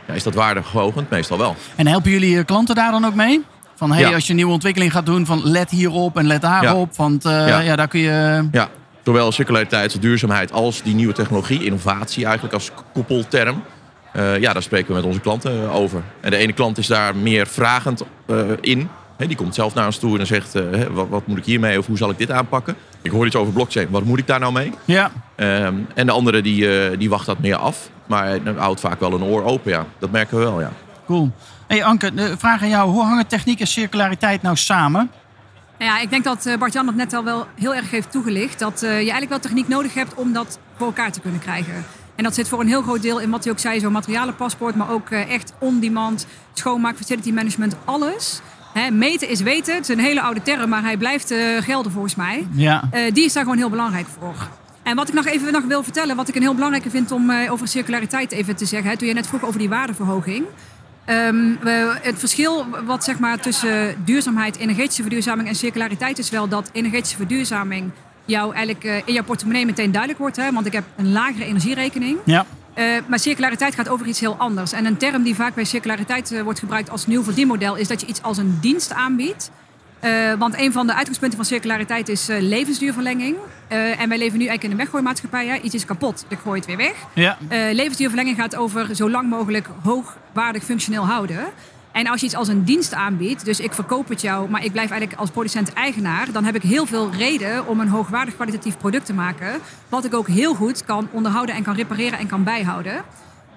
Ja, 0.07 0.13
is 0.13 0.23
dat 0.23 0.33
waardeverhogend? 0.33 1.09
Meestal 1.09 1.37
wel. 1.37 1.55
En 1.75 1.87
helpen 1.87 2.11
jullie 2.11 2.43
klanten 2.43 2.75
daar 2.75 2.91
dan 2.91 3.05
ook 3.05 3.15
mee? 3.15 3.41
Van 3.75 3.91
hey, 3.91 4.01
Ja. 4.01 4.13
als 4.13 4.23
je 4.23 4.29
een 4.29 4.35
nieuwe 4.35 4.51
ontwikkeling 4.51 4.91
gaat 4.91 5.05
doen, 5.05 5.25
van 5.25 5.41
let 5.43 5.69
hierop 5.69 6.17
en 6.17 6.27
let 6.27 6.41
daarop. 6.41 6.95
Want 6.95 7.25
eh, 7.25 7.47
ja. 7.47 7.59
Ja. 7.59 7.75
daar 7.75 7.87
kun 7.87 7.99
je. 7.99 8.47
Ja, 8.51 8.69
zowel 9.03 9.31
circulariteit 9.31 10.01
duurzaamheid 10.01 10.51
als 10.51 10.81
die 10.81 10.95
nieuwe 10.95 11.13
technologie, 11.13 11.63
innovatie 11.63 12.23
eigenlijk 12.25 12.53
als 12.53 12.71
koppelterm. 12.93 13.63
Eh, 14.13 14.39
ja, 14.39 14.53
daar 14.53 14.61
spreken 14.63 14.87
we 14.87 14.93
met 14.93 15.03
onze 15.03 15.19
klanten 15.19 15.63
eh, 15.63 15.75
over. 15.75 16.01
En 16.21 16.29
de 16.31 16.37
ene 16.37 16.53
klant 16.53 16.77
is 16.77 16.87
daar 16.87 17.15
meer 17.15 17.47
vragend 17.47 18.03
eh, 18.25 18.37
in. 18.61 18.89
Hè, 19.17 19.27
die 19.27 19.37
komt 19.37 19.55
zelf 19.55 19.73
naar 19.73 19.85
ons 19.85 19.97
toe 19.97 20.19
en 20.19 20.27
zegt, 20.27 20.55
eh, 20.55 20.63
hè, 20.71 20.91
wat, 20.91 21.07
wat 21.09 21.27
moet 21.27 21.37
ik 21.37 21.45
hiermee 21.45 21.79
of 21.79 21.85
hoe 21.85 21.97
zal 21.97 22.09
ik 22.09 22.17
dit 22.17 22.31
aanpakken? 22.31 22.75
Ik 23.01 23.11
hoor 23.11 23.25
iets 23.25 23.35
over 23.35 23.53
blockchain, 23.53 23.87
wat 23.89 24.03
moet 24.03 24.19
ik 24.19 24.27
daar 24.27 24.39
nou 24.39 24.53
mee? 24.53 24.71
Ja, 24.85 25.11
Ehm, 25.35 25.75
en 25.95 26.05
de 26.05 26.11
andere 26.11 26.41
die, 26.41 26.79
eh, 26.89 26.97
die 26.97 27.09
wacht 27.09 27.25
dat 27.25 27.39
meer 27.39 27.55
af. 27.55 27.89
Maar 28.05 28.39
houdt 28.57 28.79
vaak 28.79 28.99
wel 28.99 29.13
een 29.13 29.23
oor 29.23 29.43
open, 29.43 29.71
ja. 29.71 29.85
Dat 29.99 30.11
merken 30.11 30.37
we 30.37 30.43
wel, 30.43 30.61
ja. 30.61 30.71
cool. 31.05 31.31
Hey 31.67 31.83
Anke, 31.83 32.13
de 32.13 32.35
vraag 32.37 32.61
aan 32.61 32.69
jou. 32.69 32.91
Hoe 32.91 33.03
hangen 33.03 33.27
techniek 33.27 33.59
en 33.59 33.67
circulariteit 33.67 34.41
nou 34.41 34.55
samen? 34.55 35.11
Ja, 35.79 35.99
ik 35.99 36.09
denk 36.09 36.23
dat 36.23 36.45
eh, 36.45 36.57
Bart-Jan 36.57 36.85
dat 36.85 36.95
net 36.95 37.13
al 37.13 37.23
wel 37.23 37.45
heel 37.59 37.75
erg 37.75 37.91
heeft 37.91 38.11
toegelicht. 38.11 38.59
Dat 38.59 38.73
eh, 38.83 38.89
je 38.89 38.95
eigenlijk 38.95 39.29
wel 39.29 39.39
techniek 39.39 39.67
nodig 39.67 39.93
hebt 39.93 40.13
om 40.13 40.33
dat 40.33 40.59
voor 40.77 40.87
elkaar 40.87 41.11
te 41.11 41.19
kunnen 41.19 41.39
krijgen. 41.39 41.73
En 42.15 42.23
dat 42.23 42.33
zit 42.35 42.47
voor 42.47 42.59
een 42.59 42.67
heel 42.67 42.81
groot 42.81 43.01
deel 43.01 43.19
in 43.19 43.29
wat 43.29 43.43
hij 43.43 43.53
ook 43.53 43.59
zei, 43.59 43.79
zo'n 43.79 43.91
materialenpaspoort. 43.91 44.75
Maar 44.75 44.89
ook 44.91 45.09
eh, 45.09 45.33
echt 45.33 45.53
on-demand, 45.59 46.27
schoonmaak, 46.53 46.95
facility 46.95 47.31
management, 47.31 47.75
alles. 47.85 48.41
Meten 48.91 49.29
is 49.29 49.41
weten. 49.41 49.73
Het 49.75 49.89
is 49.89 49.95
een 49.95 50.01
hele 50.03 50.21
oude 50.21 50.41
term, 50.41 50.69
maar 50.69 50.81
hij 50.81 50.97
blijft 50.97 51.31
eh, 51.31 51.39
gelden 51.61 51.91
volgens 51.91 52.15
mij. 52.15 52.47
Ja, 52.51 52.83
Eh, 52.91 53.13
die 53.13 53.25
is 53.25 53.33
daar 53.33 53.43
gewoon 53.43 53.57
heel 53.57 53.69
belangrijk 53.69 54.05
voor. 54.19 54.35
En 54.83 54.95
wat 54.95 55.07
ik 55.07 55.13
nog 55.13 55.25
even 55.25 55.53
nog 55.53 55.63
wil 55.63 55.83
vertellen, 55.83 56.15
wat 56.15 56.27
ik 56.27 56.35
een 56.35 56.41
heel 56.41 56.53
belangrijke 56.55 56.89
vind 56.89 57.11
om 57.11 57.31
over 57.49 57.67
circulariteit 57.67 58.31
even 58.31 58.55
te 58.55 58.65
zeggen. 58.65 58.89
Hè, 58.89 58.97
toen 58.97 59.07
je 59.07 59.13
net 59.13 59.27
vroeg 59.27 59.43
over 59.45 59.59
die 59.59 59.69
waardeverhoging. 59.69 60.45
Ehm, 61.05 61.35
we- 61.61 61.97
het 62.01 62.19
verschil 62.19 62.65
wat, 62.85 63.03
zeg 63.03 63.19
maar, 63.19 63.39
tussen 63.39 63.95
duurzaamheid, 64.05 64.57
energetische 64.57 65.01
verduurzaming 65.01 65.47
en 65.47 65.55
circulariteit 65.55 66.17
is 66.19 66.29
wel 66.29 66.47
dat 66.47 66.69
energetische 66.73 67.15
verduurzaming 67.17 67.91
jou 68.25 68.53
eigenlijk 68.53 68.85
eh, 68.85 68.95
in 69.05 69.13
jouw 69.13 69.23
portemonnee 69.23 69.65
meteen 69.65 69.91
duidelijk 69.91 70.19
wordt. 70.19 70.35
Hè, 70.35 70.51
want 70.51 70.65
ik 70.65 70.73
heb 70.73 70.83
een 70.95 71.11
lagere 71.11 71.45
energierekening. 71.45 72.17
ja, 72.25 72.45
Eh, 72.73 72.85
maar 73.07 73.19
circulariteit 73.19 73.75
gaat 73.75 73.89
over 73.89 74.07
iets 74.07 74.19
heel 74.19 74.35
anders. 74.37 74.71
En 74.71 74.85
een 74.85 74.97
term 74.97 75.23
die 75.23 75.35
vaak 75.35 75.55
bij 75.55 75.63
circulariteit 75.63 76.31
eh, 76.31 76.41
wordt 76.41 76.59
gebruikt 76.59 76.89
als 76.89 77.07
nieuw 77.07 77.23
verdienmodel 77.23 77.75
is 77.75 77.87
dat 77.87 78.01
je 78.01 78.07
iets 78.07 78.21
als 78.21 78.37
een 78.37 78.57
dienst 78.61 78.93
aanbiedt. 78.93 79.51
Want 80.37 80.59
een 80.59 80.71
van 80.71 80.87
de 80.87 80.93
uitgangspunten 80.93 81.37
van 81.37 81.47
circulariteit 81.47 82.09
is 82.09 82.27
levensduurverlenging. 82.27 83.35
En 83.67 84.09
wij 84.09 84.17
leven 84.17 84.39
nu 84.39 84.45
eigenlijk 84.45 84.63
in 84.63 84.71
een 84.71 84.77
weggooimaatschappij. 84.77 85.47
Hè? 85.47 85.55
Iets 85.61 85.75
is 85.75 85.85
kapot, 85.85 86.25
ik 86.27 86.37
gooi 86.43 86.57
het 86.59 86.67
weer 86.67 86.77
weg. 86.77 86.93
ja. 87.13 87.37
Levensduurverlenging 87.49 88.37
gaat 88.37 88.55
over 88.55 88.95
zo 88.95 89.09
lang 89.09 89.29
mogelijk 89.29 89.67
hoogwaardig 89.83 90.63
functioneel 90.63 91.05
houden. 91.05 91.45
En 91.93 92.07
als 92.07 92.19
je 92.19 92.25
iets 92.25 92.35
als 92.35 92.47
een 92.47 92.63
dienst 92.63 92.93
aanbiedt, 92.93 93.45
dus 93.45 93.59
ik 93.59 93.73
verkoop 93.73 94.09
het 94.09 94.21
jou, 94.21 94.49
maar 94.49 94.65
ik 94.65 94.71
blijf 94.71 94.89
eigenlijk 94.89 95.19
als 95.19 95.29
producent 95.29 95.73
eigenaar, 95.73 96.31
dan 96.31 96.43
heb 96.43 96.55
ik 96.55 96.61
heel 96.61 96.85
veel 96.85 97.11
reden 97.11 97.67
om 97.67 97.79
een 97.79 97.87
hoogwaardig 97.87 98.35
kwalitatief 98.35 98.77
product 98.77 99.05
te 99.05 99.13
maken. 99.13 99.59
Wat 99.89 100.05
ik 100.05 100.13
ook 100.13 100.27
heel 100.27 100.53
goed 100.53 100.85
kan 100.85 101.07
onderhouden 101.11 101.55
en 101.55 101.63
kan 101.63 101.75
repareren 101.75 102.19
en 102.19 102.27
kan 102.27 102.43
bijhouden. 102.43 103.03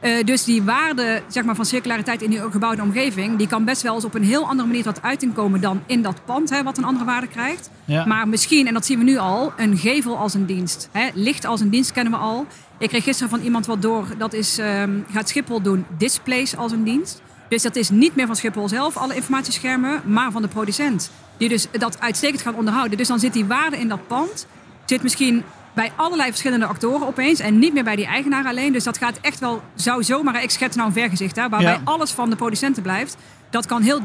Eh, 0.01 0.25
dus 0.25 0.45
die 0.45 0.63
waarde 0.63 1.23
zeg 1.29 1.45
maar, 1.45 1.55
van 1.55 1.65
circulariteit 1.65 2.23
in 2.23 2.31
die 2.31 2.41
gebouwde 2.51 2.83
omgeving, 2.83 3.37
die 3.39 3.47
kan 3.47 3.65
best 3.65 3.83
wel 3.83 3.95
eens 3.95 4.05
op 4.05 4.15
een 4.15 4.25
heel 4.25 4.49
andere 4.49 4.69
manier 4.69 4.83
tot 4.83 5.03
uiting 5.03 5.35
komen 5.35 5.61
dan 5.61 5.83
in 5.87 6.03
dat 6.03 6.25
pand, 6.25 6.51
hè, 6.51 6.63
wat 6.63 6.79
een 6.79 6.85
andere 6.85 7.05
waarde 7.05 7.27
krijgt. 7.27 7.71
Ja. 7.85 8.07
Maar 8.07 8.29
misschien, 8.29 8.67
en 8.67 8.75
dat 8.75 8.87
zien 8.87 8.99
we 8.99 9.05
nu 9.05 9.17
al, 9.17 9.53
een 9.57 9.77
gevel 9.77 10.19
als 10.19 10.35
een 10.35 10.47
dienst. 10.47 10.89
Hè? 10.93 11.09
Licht 11.15 11.45
als 11.45 11.61
een 11.61 11.71
dienst 11.71 11.93
kennen 11.93 12.13
we 12.13 12.19
al. 12.19 12.47
Ik 12.79 12.89
kreeg 12.89 13.05
gisteren 13.05 13.31
van 13.31 13.41
iemand 13.41 13.67
wat 13.67 13.83
door, 13.83 14.07
dat 14.19 14.33
is, 14.33 14.59
ehm, 14.59 14.91
gaat 15.13 15.29
Schiphol 15.29 15.63
doen, 15.63 15.87
displays 15.99 16.57
als 16.57 16.73
een 16.73 16.85
dienst. 16.85 17.23
Dus 17.49 17.63
dat 17.63 17.77
is 17.77 17.91
niet 17.91 18.17
meer 18.17 18.27
van 18.27 18.37
Schiphol 18.37 18.69
zelf, 18.69 18.97
alle 18.97 19.15
informatieschermen, 19.15 20.03
maar 20.05 20.31
van 20.33 20.43
de 20.43 20.49
producent. 20.49 21.11
Die 21.37 21.49
dus 21.49 21.67
dat 21.73 22.01
uitstekend 22.01 22.43
gaan 22.43 22.55
onderhouden. 22.55 22.99
Dus 22.99 23.09
dan 23.09 23.19
zit 23.19 23.33
die 23.33 23.45
waarde 23.45 23.79
in 23.79 23.89
dat 23.89 24.07
pand, 24.07 24.47
zit 24.85 25.03
misschien 25.03 25.45
bij 25.75 25.93
allerlei 25.97 26.29
verschillende 26.29 26.67
actoren 26.67 27.07
opeens 27.07 27.41
en 27.41 27.59
niet 27.59 27.73
meer 27.73 27.85
bij 27.85 27.97
die 27.97 28.07
eigenaar 28.07 28.45
alleen. 28.47 28.73
Dus 28.73 28.85
dat 28.85 28.99
gaat 28.99 29.19
echt 29.21 29.39
wel, 29.41 29.63
zou 29.75 30.05
zomaar, 30.05 30.43
ik 30.43 30.51
schets 30.51 30.77
nou 30.77 30.89
een 30.89 30.95
vergezicht, 30.95 31.37
hè, 31.37 31.49
waarbij 31.49 31.73
Ja. 31.73 31.81
alles 31.85 32.11
van 32.11 32.31
de 32.31 32.37
producenten 32.37 32.83
blijft. 32.83 33.17
Dat 33.51 33.67
kan 33.67 33.83
heel 33.83 34.05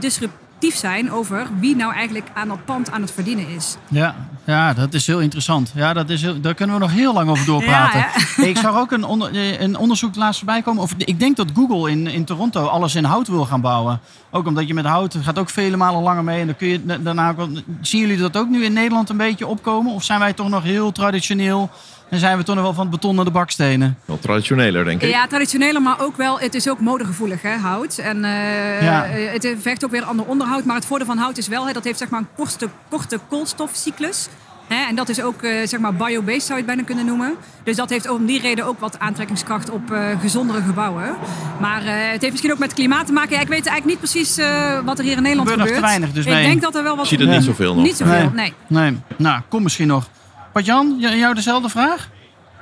zijn 0.70 1.12
over 1.12 1.48
wie 1.60 1.76
nou 1.76 1.94
eigenlijk 1.94 2.28
aan 2.34 2.48
dat 2.48 2.66
pand 2.66 2.92
aan 2.92 3.02
het 3.02 3.12
verdienen 3.12 3.48
is. 3.48 3.78
Ja, 3.88 4.16
ja, 4.46 4.74
dat 4.74 4.94
is 4.94 5.08
heel 5.08 5.20
interessant. 5.20 5.72
Ja, 5.76 5.94
dat 5.94 6.10
is 6.10 6.22
heel, 6.22 6.42
daar 6.42 6.54
kunnen 6.54 6.76
we 6.76 6.82
nog 6.82 6.92
heel 6.92 7.14
lang 7.14 7.30
over 7.30 7.46
doorpraten. 7.46 8.00
Ja, 8.00 8.44
ik 8.44 8.58
zag 8.58 8.76
ook 8.76 8.92
een, 8.92 9.04
onder, 9.04 9.62
een 9.62 9.78
onderzoek 9.78 10.16
laatst 10.16 10.38
voorbij 10.38 10.62
komen. 10.62 10.84
Of, 10.84 10.94
ik 10.98 11.20
denk 11.20 11.38
dat 11.38 11.48
Google 11.54 11.92
in, 11.92 12.08
in 12.08 12.26
Toronto 12.26 12.66
alles 12.66 12.96
in 12.96 13.04
hout 13.04 13.28
wil 13.28 13.46
gaan 13.46 13.62
bouwen. 13.62 14.00
Ook 14.32 14.48
omdat 14.48 14.68
je 14.68 14.74
met 14.74 14.86
hout 14.86 15.16
gaat 15.22 15.40
ook 15.40 15.50
vele 15.50 15.78
malen 15.78 16.02
langer 16.02 16.24
mee. 16.24 16.40
En 16.40 16.46
dan 16.46 16.56
kun 16.56 16.68
je 16.68 16.86
da- 16.86 16.98
daarna 16.98 17.36
Zien 17.82 18.02
jullie 18.02 18.18
dat 18.18 18.38
ook 18.38 18.50
nu 18.50 18.64
in 18.64 18.74
Nederland 18.74 19.10
een 19.10 19.18
beetje 19.18 19.48
opkomen? 19.48 19.94
Of 19.94 20.04
zijn 20.04 20.20
wij 20.20 20.34
toch 20.34 20.50
nog 20.50 20.64
heel 20.64 20.92
traditioneel? 20.92 21.70
En 22.12 22.20
zijn 22.20 22.38
we 22.38 22.44
toch 22.44 22.56
nog 22.56 22.64
wel 22.64 22.74
van 22.74 22.82
het 22.86 22.92
beton 22.92 23.16
naar 23.16 23.26
de 23.26 23.32
bakstenen? 23.32 23.98
Wel 24.06 24.20
traditioneler, 24.20 24.86
denk 24.86 25.02
ik. 25.02 25.10
Ja, 25.10 25.28
traditioneler, 25.28 25.82
maar 25.82 26.00
ook 26.02 26.18
wel, 26.18 26.40
het 26.40 26.56
is 26.56 26.70
ook 26.70 26.80
modegevoelig, 26.80 27.42
hè, 27.42 27.56
hout. 27.56 27.98
En 27.98 28.24
eh, 28.24 28.82
Ja. 28.82 29.06
eh, 29.06 29.32
het 29.32 29.56
vergt 29.62 29.86
ook 29.86 29.92
weer 29.92 30.04
ander 30.04 30.26
onderhoud. 30.26 30.66
Maar 30.66 30.76
het 30.76 30.86
voordeel 30.86 31.08
van 31.08 31.18
hout 31.18 31.38
is 31.38 31.48
wel, 31.48 31.68
hè, 31.68 31.74
dat 31.74 31.84
heeft 31.84 31.98
zeg 32.00 32.10
maar 32.10 32.20
een 32.20 32.28
korte, 32.36 32.68
korte 32.90 33.20
koolstofcyclus. 33.30 34.28
Hè, 34.68 34.88
en 34.88 34.96
dat 34.96 35.10
is 35.10 35.22
ook 35.22 35.42
eh, 35.44 35.68
zeg 35.68 35.80
maar 35.80 35.94
biobased, 35.94 36.42
zou 36.44 36.50
je 36.52 36.56
het 36.56 36.66
bijna 36.66 36.84
kunnen 36.84 37.06
noemen. 37.06 37.34
Dus 37.64 37.76
dat 37.76 37.90
heeft 37.90 38.10
om 38.10 38.26
die 38.26 38.42
reden 38.42 38.66
ook 38.66 38.80
wat 38.80 39.00
aantrekkingskracht 39.00 39.70
op 39.70 39.92
eh, 39.92 40.20
gezondere 40.20 40.62
gebouwen. 40.62 41.16
Maar 41.60 41.82
eh, 41.86 41.88
het 42.12 42.22
heeft 42.22 42.30
misschien 42.32 42.52
ook 42.52 42.60
met 42.60 42.74
klimaat 42.74 43.06
te 43.06 43.14
maken. 43.14 43.36
Ja, 43.36 43.42
ik 43.42 43.48
weet 43.48 43.66
eigenlijk 43.68 43.86
niet 43.86 44.12
precies 44.12 44.38
eh, 44.38 44.80
wat 44.86 44.98
er 45.00 45.04
hier 45.04 45.16
in 45.18 45.22
Nederland 45.22 45.50
Gebeurt 45.50 45.70
nog 45.70 45.78
gebeurt. 45.78 45.94
te 45.94 46.00
weinig, 46.00 46.12
dus 46.12 46.26
ik 46.26 46.32
nee. 46.32 46.44
denk 46.46 46.62
dat 46.62 46.76
er 46.76 46.84
wel 46.84 46.96
wat 46.96 47.12
Ik 47.12 47.20
zie 47.20 47.28
er 47.28 47.34
niet 47.36 47.44
zoveel 47.44 47.76
nog. 47.76 47.84
Niet 47.84 47.98
zoveel, 47.98 48.32
nee. 48.34 48.54
Nee, 48.68 48.98
nou, 49.18 49.42
kom 49.50 49.64
misschien 49.64 49.88
nog. 49.88 50.10
Patjan, 50.52 50.96
jou 51.00 51.34
dezelfde 51.34 51.70
vraag? 51.70 52.10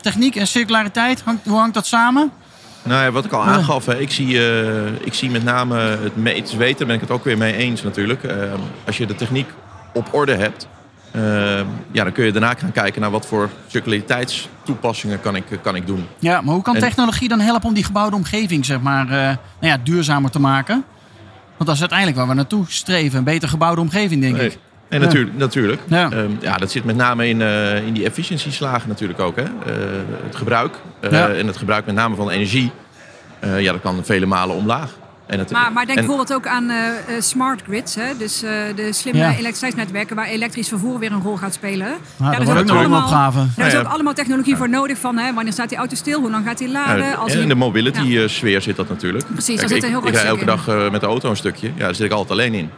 Techniek 0.01 0.35
en 0.35 0.47
circulariteit, 0.47 1.21
hangt, 1.21 1.45
hoe 1.45 1.57
hangt 1.57 1.73
dat 1.73 1.85
samen? 1.85 2.31
Nou 2.83 3.03
ja, 3.03 3.11
wat 3.11 3.25
ik 3.25 3.31
al 3.31 3.43
aangaf, 3.43 3.85
hè, 3.85 3.99
ik, 3.99 4.11
zie, 4.11 4.49
eh, 4.49 4.85
ik 5.01 5.13
zie 5.13 5.29
met 5.29 5.43
name 5.43 5.75
het 5.75 6.15
meest 6.15 6.57
weten, 6.57 6.85
ben 6.87 6.95
ik 6.95 7.01
het 7.01 7.11
ook 7.11 7.23
weer 7.23 7.37
mee 7.37 7.55
eens 7.55 7.83
natuurlijk. 7.83 8.23
Eh, 8.23 8.35
als 8.85 8.97
je 8.97 9.05
de 9.05 9.15
techniek 9.15 9.49
op 9.93 10.13
orde 10.13 10.35
hebt, 10.35 10.67
eh, 11.11 11.21
ja, 11.91 12.03
dan 12.03 12.11
kun 12.11 12.25
je 12.25 12.31
daarna 12.31 12.53
gaan 12.57 12.71
kijken 12.71 13.01
naar 13.01 13.11
wat 13.11 13.25
voor 13.25 13.49
circulariteitstoepassingen 13.67 15.21
kan 15.21 15.35
ik, 15.35 15.45
kan 15.61 15.75
ik 15.75 15.87
doen. 15.87 16.07
Ja, 16.19 16.41
maar 16.41 16.53
hoe 16.53 16.63
kan 16.63 16.75
En- 16.75 16.81
technologie 16.81 17.27
dan 17.27 17.39
helpen 17.39 17.67
om 17.67 17.73
die 17.73 17.83
gebouwde 17.83 18.15
omgeving 18.15 18.65
zeg 18.65 18.81
maar, 18.81 19.05
nou 19.05 19.37
ja, 19.59 19.77
duurzamer 19.83 20.31
te 20.31 20.39
maken? 20.39 20.83
Want 21.57 21.65
dat 21.65 21.73
is 21.73 21.79
uiteindelijk 21.79 22.17
waar 22.19 22.27
we 22.27 22.33
naartoe 22.33 22.65
streven. 22.67 23.17
Een 23.17 23.23
beter 23.23 23.49
gebouwde 23.49 23.81
omgeving, 23.81 24.21
denk 24.21 24.37
ik. 24.37 24.57
En 24.89 24.99
Ja. 24.99 25.05
natuurlijk, 25.05 25.37
natuurlijk. 25.37 25.81
Ja. 25.87 26.09
Ehm, 26.11 26.29
ja, 26.41 26.57
dat 26.57 26.71
zit 26.71 26.83
met 26.83 26.95
name 26.95 27.27
in, 27.27 27.41
eh, 27.41 27.85
in 27.87 27.93
die 27.93 28.05
efficiëntieslagen 28.05 28.89
natuurlijk 28.89 29.19
ook. 29.19 29.35
Hè? 29.35 29.41
Eh, 29.43 29.49
het 30.25 30.35
gebruik. 30.35 30.75
eh, 30.99 31.11
Ja. 31.11 31.29
En 31.29 31.47
het 31.47 31.57
gebruik 31.57 31.85
met 31.85 31.95
name 31.95 32.15
van 32.15 32.29
energie. 32.29 32.71
eh, 33.39 33.61
ja, 33.61 33.71
dat 33.71 33.81
kan 33.81 33.99
vele 34.03 34.25
malen 34.25 34.55
omlaag. 34.55 34.89
En 35.27 35.39
het, 35.39 35.51
Maar, 35.51 35.71
maar 35.73 35.85
denk 35.85 35.97
en- 35.99 36.05
bijvoorbeeld 36.05 36.33
ook 36.39 36.47
aan 36.47 36.69
eh, 36.69 36.87
eh, 36.87 36.93
smart 37.21 37.61
grids, 37.61 37.95
hè? 37.95 38.17
dus 38.17 38.43
eh, 38.43 38.51
de 38.75 38.93
slimme 38.93 39.19
Ja. 39.19 39.29
elektriciteitsnetwerken 39.29 40.15
waar 40.15 40.25
elektrisch 40.25 40.67
vervoer 40.67 40.99
weer 40.99 41.11
een 41.11 41.21
rol 41.21 41.35
gaat 41.37 41.53
spelen. 41.53 41.87
Ja, 41.87 41.93
daar 42.17 42.31
dat 42.31 42.39
is 42.41 42.45
wordt 42.53 42.71
ook 42.71 42.77
allemaal- 42.77 43.01
opgave. 43.01 43.45
Daar 43.55 43.67
is 43.67 43.75
ook 43.75 43.83
ja. 43.83 43.89
allemaal 43.89 44.13
technologie 44.13 44.55
voor 44.55 44.69
nodig 44.69 44.97
van 44.97 45.17
hè, 45.17 45.33
wanneer 45.33 45.53
staat 45.53 45.69
die 45.69 45.77
auto 45.77 45.95
stil, 45.95 46.19
hoe 46.19 46.29
lang 46.31 46.45
gaat 46.45 46.57
die 46.57 46.69
laden. 46.71 47.05
Ja, 47.05 47.13
als 47.13 47.33
en 47.33 47.41
in 47.41 47.47
de 47.47 47.55
mobility-sfeer 47.55 48.61
zit 48.61 48.75
dat 48.75 48.89
natuurlijk. 48.89 49.25
Precies, 49.33 49.59
daar 49.59 49.67
zit 49.67 49.77
ik, 49.77 49.83
een 49.83 49.89
heel 49.89 49.97
ik 49.97 50.03
groot 50.03 50.15
rij 50.21 50.25
elke 50.29 50.45
dag 50.45 50.67
eh, 50.67 50.89
met 50.91 51.01
de 51.01 51.07
auto 51.07 51.29
een 51.29 51.35
stukje. 51.35 51.67
Ja, 51.75 51.83
daar 51.83 51.95
zit 51.95 52.05
ik 52.05 52.11
altijd 52.11 52.31
alleen 52.31 52.53
in. 52.53 52.69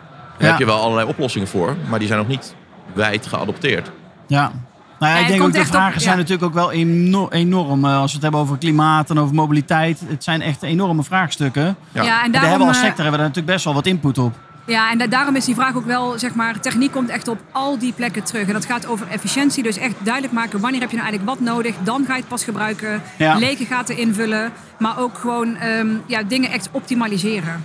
Daar 0.42 0.50
Ja. 0.50 0.58
heb 0.58 0.68
je 0.68 0.74
wel 0.74 0.82
allerlei 0.82 1.08
oplossingen 1.08 1.48
voor, 1.48 1.76
maar 1.90 2.00
die 2.00 2.08
zijn 2.08 2.20
nog 2.20 2.28
niet 2.28 2.56
wijd 2.94 3.28
geadopteerd. 3.28 3.92
Ja. 4.28 4.52
Nou 5.00 5.14
ja, 5.14 5.20
ik 5.20 5.28
denk 5.28 5.44
ook 5.44 5.54
de 5.54 5.60
op- 5.60 5.66
vragen 5.66 6.02
zijn 6.02 6.14
ja. 6.16 6.22
natuurlijk 6.22 6.48
ook 6.48 6.54
wel 6.54 6.72
eno- 6.72 7.30
enorm. 7.30 7.86
eh, 7.86 7.96
als 8.00 8.06
we 8.10 8.14
het 8.14 8.22
hebben 8.22 8.40
over 8.42 8.58
klimaat 8.58 9.10
en 9.10 9.20
over 9.20 9.36
mobiliteit. 9.36 10.02
Het 10.08 10.24
zijn 10.24 10.42
echt 10.42 10.64
enorme 10.64 11.04
vraagstukken. 11.04 11.66
En 11.66 11.76
Ja. 11.92 12.04
Ja, 12.04 12.24
en 12.24 12.32
daar 12.32 12.32
daarom, 12.32 12.50
hebben 12.50 12.60
we 12.68 12.74
als 12.74 12.78
eh, 12.78 12.84
sector 12.84 13.04
hebben 13.04 13.12
we 13.12 13.18
daar 13.18 13.28
natuurlijk 13.28 13.54
best 13.54 13.66
wel 13.66 13.74
wat 13.74 13.86
input 13.86 14.18
op. 14.18 14.34
Ja, 14.66 14.92
en 14.92 14.98
da- 14.98 15.08
daarom 15.08 15.36
is 15.36 15.46
die 15.46 15.56
vraag 15.56 15.76
ook 15.76 15.86
wel, 15.86 16.20
zeg 16.20 16.34
maar, 16.36 16.60
techniek 16.60 16.92
komt 16.92 17.10
echt 17.10 17.28
op 17.28 17.38
al 17.52 17.78
die 17.78 17.94
plekken 17.94 18.24
terug. 18.24 18.48
En 18.48 18.54
dat 18.54 18.66
gaat 18.66 18.86
over 18.88 19.08
efficiëntie, 19.08 19.64
dus 19.64 19.78
echt 19.78 19.94
duidelijk 20.00 20.34
maken 20.34 20.60
wanneer 20.60 20.80
heb 20.82 20.90
je 20.90 20.98
nou 20.98 21.10
eigenlijk 21.10 21.40
wat 21.40 21.48
nodig. 21.54 21.76
Dan 21.84 22.04
ga 22.08 22.14
je 22.14 22.20
het 22.20 22.28
pas 22.30 22.44
gebruiken, 22.44 23.02
Ja. 23.18 23.36
lege 23.38 23.66
gaten 23.66 23.98
invullen, 23.98 24.52
maar 24.80 25.00
ook 25.00 25.18
gewoon 25.18 25.56
ehm, 25.56 25.88
ja, 26.06 26.24
dingen 26.24 26.52
echt 26.52 26.70
optimaliseren. 26.72 27.64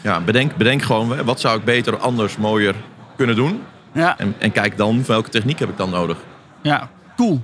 Ja, 0.00 0.20
bedenk, 0.20 0.56
bedenk 0.56 0.82
gewoon, 0.82 1.24
wat 1.24 1.40
zou 1.40 1.58
ik 1.58 1.64
beter, 1.64 1.96
anders, 1.98 2.36
mooier 2.36 2.74
kunnen 3.16 3.36
doen? 3.36 3.62
Ja, 3.92 4.18
En, 4.18 4.34
en 4.38 4.52
kijk 4.52 4.76
dan, 4.76 5.04
welke 5.06 5.28
techniek 5.30 5.58
heb 5.58 5.68
ik 5.68 5.76
dan 5.76 5.90
nodig? 5.90 6.16
ja, 6.62 6.88
cool. 7.16 7.42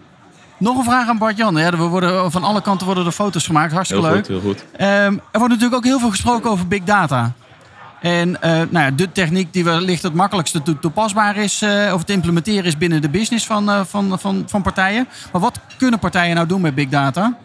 Nog 0.58 0.78
een 0.78 0.84
vraag 0.84 1.08
aan 1.08 1.18
Bart-Jan. 1.18 1.56
Ja, 1.56 1.70
we 1.70 1.76
worden, 1.82 2.30
van 2.32 2.44
alle 2.44 2.62
kanten 2.62 2.86
worden 2.86 3.06
er 3.06 3.12
foto's 3.12 3.46
gemaakt. 3.46 3.72
Hartstikke 3.72 4.04
Heel 4.04 4.14
leuk. 4.14 4.26
goed, 4.26 4.34
heel 4.34 4.44
goed. 4.50 4.64
Ehm, 4.76 4.90
er 5.30 5.38
wordt 5.38 5.48
natuurlijk 5.48 5.74
ook 5.74 5.84
heel 5.84 5.98
veel 5.98 6.10
gesproken 6.10 6.50
over 6.50 6.68
big 6.68 6.82
data. 6.84 7.32
En 8.00 8.42
eh, 8.42 8.50
nou 8.50 8.84
ja, 8.84 8.90
de 8.90 9.12
techniek 9.12 9.52
die 9.52 9.64
wellicht 9.64 10.02
het 10.02 10.14
makkelijkste 10.14 10.62
toe- 10.62 10.78
toepasbaar 10.78 11.36
is 11.36 11.62
eh, 11.62 11.90
of 11.94 12.04
te 12.04 12.12
implementeren 12.12 12.64
is 12.64 12.76
binnen 12.78 13.02
de 13.02 13.08
business 13.08 13.46
van, 13.46 13.70
eh, 13.70 13.80
van, 13.84 14.18
van, 14.20 14.44
van 14.46 14.62
partijen. 14.62 15.08
Maar 15.32 15.40
wat 15.40 15.58
kunnen 15.78 15.98
partijen 15.98 16.34
nou 16.34 16.46
doen 16.46 16.60
met 16.60 16.74
big 16.74 16.88
data? 16.88 17.36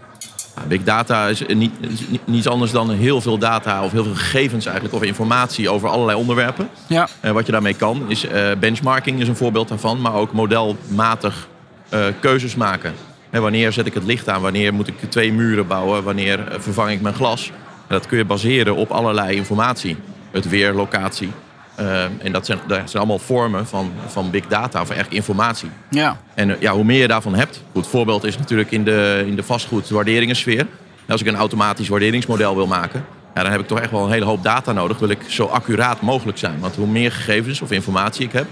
Ja, 0.62 0.68
Big 0.68 0.84
data 0.84 1.28
is 1.28 1.44
niet, 1.48 1.72
is 1.80 2.08
niet- 2.08 2.28
niets 2.28 2.48
anders 2.48 2.72
dan 2.72 2.90
heel 2.92 3.22
veel 3.22 3.38
data 3.38 3.84
of 3.84 3.92
heel 3.92 4.04
veel 4.04 4.16
gegevens 4.16 4.66
eigenlijk 4.66 4.96
of 4.96 5.04
informatie 5.04 5.70
over 5.70 5.90
allerlei 5.90 6.18
onderwerpen. 6.18 6.70
Ja, 6.88 7.08
Eh, 7.20 7.32
wat 7.32 7.46
je 7.46 7.52
daarmee 7.52 7.74
kan 7.74 8.04
is 8.08 8.26
eh, 8.28 8.48
benchmarking 8.60 9.22
is 9.22 9.28
een 9.28 9.36
voorbeeld 9.36 9.68
daarvan, 9.68 10.02
maar 10.02 10.14
ook 10.14 10.32
modelmatig 10.34 11.48
eh, 11.90 12.06
keuzes 12.20 12.56
maken. 12.56 12.94
Hè, 13.30 13.40
wanneer 13.40 13.72
zet 13.72 13.86
ik 13.86 13.94
het 13.94 14.04
licht 14.04 14.30
aan? 14.30 14.42
Wanneer 14.42 14.74
moet 14.74 14.88
ik 14.88 14.96
twee 15.10 15.34
muren 15.34 15.68
bouwen? 15.68 16.04
Wanneer 16.04 16.48
eh, 16.48 16.60
vervang 16.60 16.90
ik 16.92 17.02
mijn 17.02 17.16
glas? 17.16 17.52
En 17.88 17.96
dat 17.96 18.06
kun 18.08 18.18
je 18.18 18.26
baseren 18.26 18.76
op 18.76 18.92
allerlei 18.92 19.36
informatie. 19.36 19.98
Het 20.32 20.50
weer, 20.50 20.74
locatie. 20.74 21.32
Eh, 21.80 22.04
en 22.04 22.32
dat 22.32 22.46
zijn, 22.46 22.60
dat 22.68 22.78
zijn 22.78 22.98
allemaal 22.98 23.20
vormen 23.20 23.68
van, 23.68 23.92
van 24.08 24.30
big 24.32 24.48
data, 24.48 24.82
of 24.82 24.90
echt 24.90 25.12
informatie. 25.12 25.70
ja. 25.90 26.18
En 26.36 26.50
eh, 26.50 26.62
ja, 26.62 26.72
hoe 26.74 26.84
meer 26.84 27.02
je 27.02 27.08
daarvan 27.08 27.36
hebt. 27.36 27.56
Een 27.56 27.64
goed 27.74 27.88
voorbeeld 27.88 28.24
is 28.24 28.38
natuurlijk 28.38 28.72
in 28.72 28.84
de, 28.84 29.24
in 29.28 29.36
de 29.36 29.44
vastgoedwaarderingensfeer. 29.44 30.68
Als 31.08 31.22
ik 31.22 31.28
een 31.28 31.36
automatisch 31.36 31.88
waarderingsmodel 31.88 32.56
wil 32.56 32.68
maken, 32.68 33.06
ja, 33.34 33.42
dan 33.44 33.52
heb 33.52 33.62
ik 33.62 33.68
toch 33.68 33.80
echt 33.80 33.92
wel 33.92 34.06
een 34.06 34.12
hele 34.12 34.26
hoop 34.26 34.44
data 34.44 34.72
nodig. 34.72 35.00
Wil 35.00 35.10
ik 35.10 35.20
zo 35.28 35.46
accuraat 35.46 36.02
mogelijk 36.02 36.38
zijn. 36.38 36.60
Want 36.60 36.76
hoe 36.76 36.88
meer 36.88 37.12
gegevens 37.12 37.62
of 37.62 37.72
informatie 37.72 38.26
ik 38.26 38.32
heb, 38.32 38.46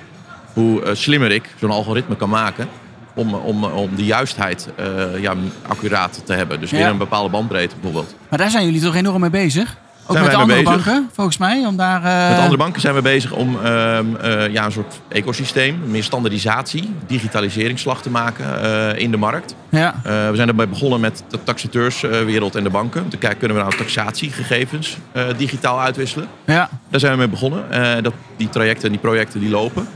hoe 0.54 0.82
eh, 0.84 0.96
slimmer 0.96 1.32
ik 1.32 1.50
zo'n 1.60 1.72
algoritme 1.72 2.16
kan 2.16 2.30
maken. 2.30 2.68
Om, 3.14 3.34
om, 3.34 3.64
om 3.64 3.96
de 3.96 4.06
juistheid 4.06 4.68
eh, 4.76 5.22
ja, 5.22 5.34
accuraat 5.68 6.22
te 6.26 6.34
hebben. 6.34 6.60
Dus 6.60 6.70
Ja. 6.70 6.76
binnen 6.76 6.94
een 6.94 7.00
bepaalde 7.00 7.30
bandbreedte 7.30 7.76
bijvoorbeeld. 7.82 8.16
Maar 8.30 8.40
daar 8.40 8.50
zijn 8.50 8.66
jullie 8.66 8.82
toch 8.82 8.96
enorm 8.96 9.22
mee 9.22 9.30
bezig? 9.30 9.78
Ook 10.08 10.14
Zijn 10.16 10.24
met 10.24 10.32
de 10.34 10.38
andere 10.42 10.64
banken, 10.64 11.10
volgens 11.14 11.38
mij. 11.38 11.66
Om 11.66 11.78
daar, 11.78 12.04
eh, 12.04 12.30
Met 12.30 12.38
andere 12.40 12.58
banken 12.58 12.82
zijn 12.82 12.96
we 12.96 13.02
bezig 13.02 13.32
om 13.32 13.58
ehm, 13.64 14.06
eh, 14.16 14.48
ja, 14.54 14.66
een 14.66 14.72
soort 14.72 15.00
ecosysteem, 15.08 15.80
meer 15.86 16.04
standaardisatie, 16.04 16.94
digitaliseringsslag 17.08 18.02
te 18.02 18.10
maken 18.10 18.62
eh, 18.94 19.02
in 19.02 19.12
de 19.12 19.18
markt. 19.18 19.56
Ja, 19.70 19.96
Eh, 20.04 20.30
we 20.30 20.36
zijn 20.36 20.48
erbij 20.48 20.70
begonnen 20.70 21.00
met 21.00 21.24
de 21.30 21.44
taxateurswereld 21.44 22.56
en 22.56 22.64
de 22.64 22.70
banken. 22.70 23.04
Om 23.04 23.10
te 23.10 23.18
kijken, 23.18 23.40
kunnen 23.40 23.58
we 23.58 23.64
nou 23.64 23.76
taxatiegegevens 23.78 24.98
eh, 25.12 25.24
digitaal 25.38 25.82
uitwisselen? 25.82 26.28
ja. 26.46 26.70
Daar 26.90 27.00
zijn 27.00 27.12
we 27.12 27.18
mee 27.18 27.28
begonnen. 27.28 27.72
Eh, 27.72 28.04
dat, 28.04 28.14
die 28.38 28.50
trajecten 28.50 28.84
en 28.86 28.92
die 28.92 29.00
projecten 29.00 29.40
die 29.40 29.50
lopen. 29.50 29.88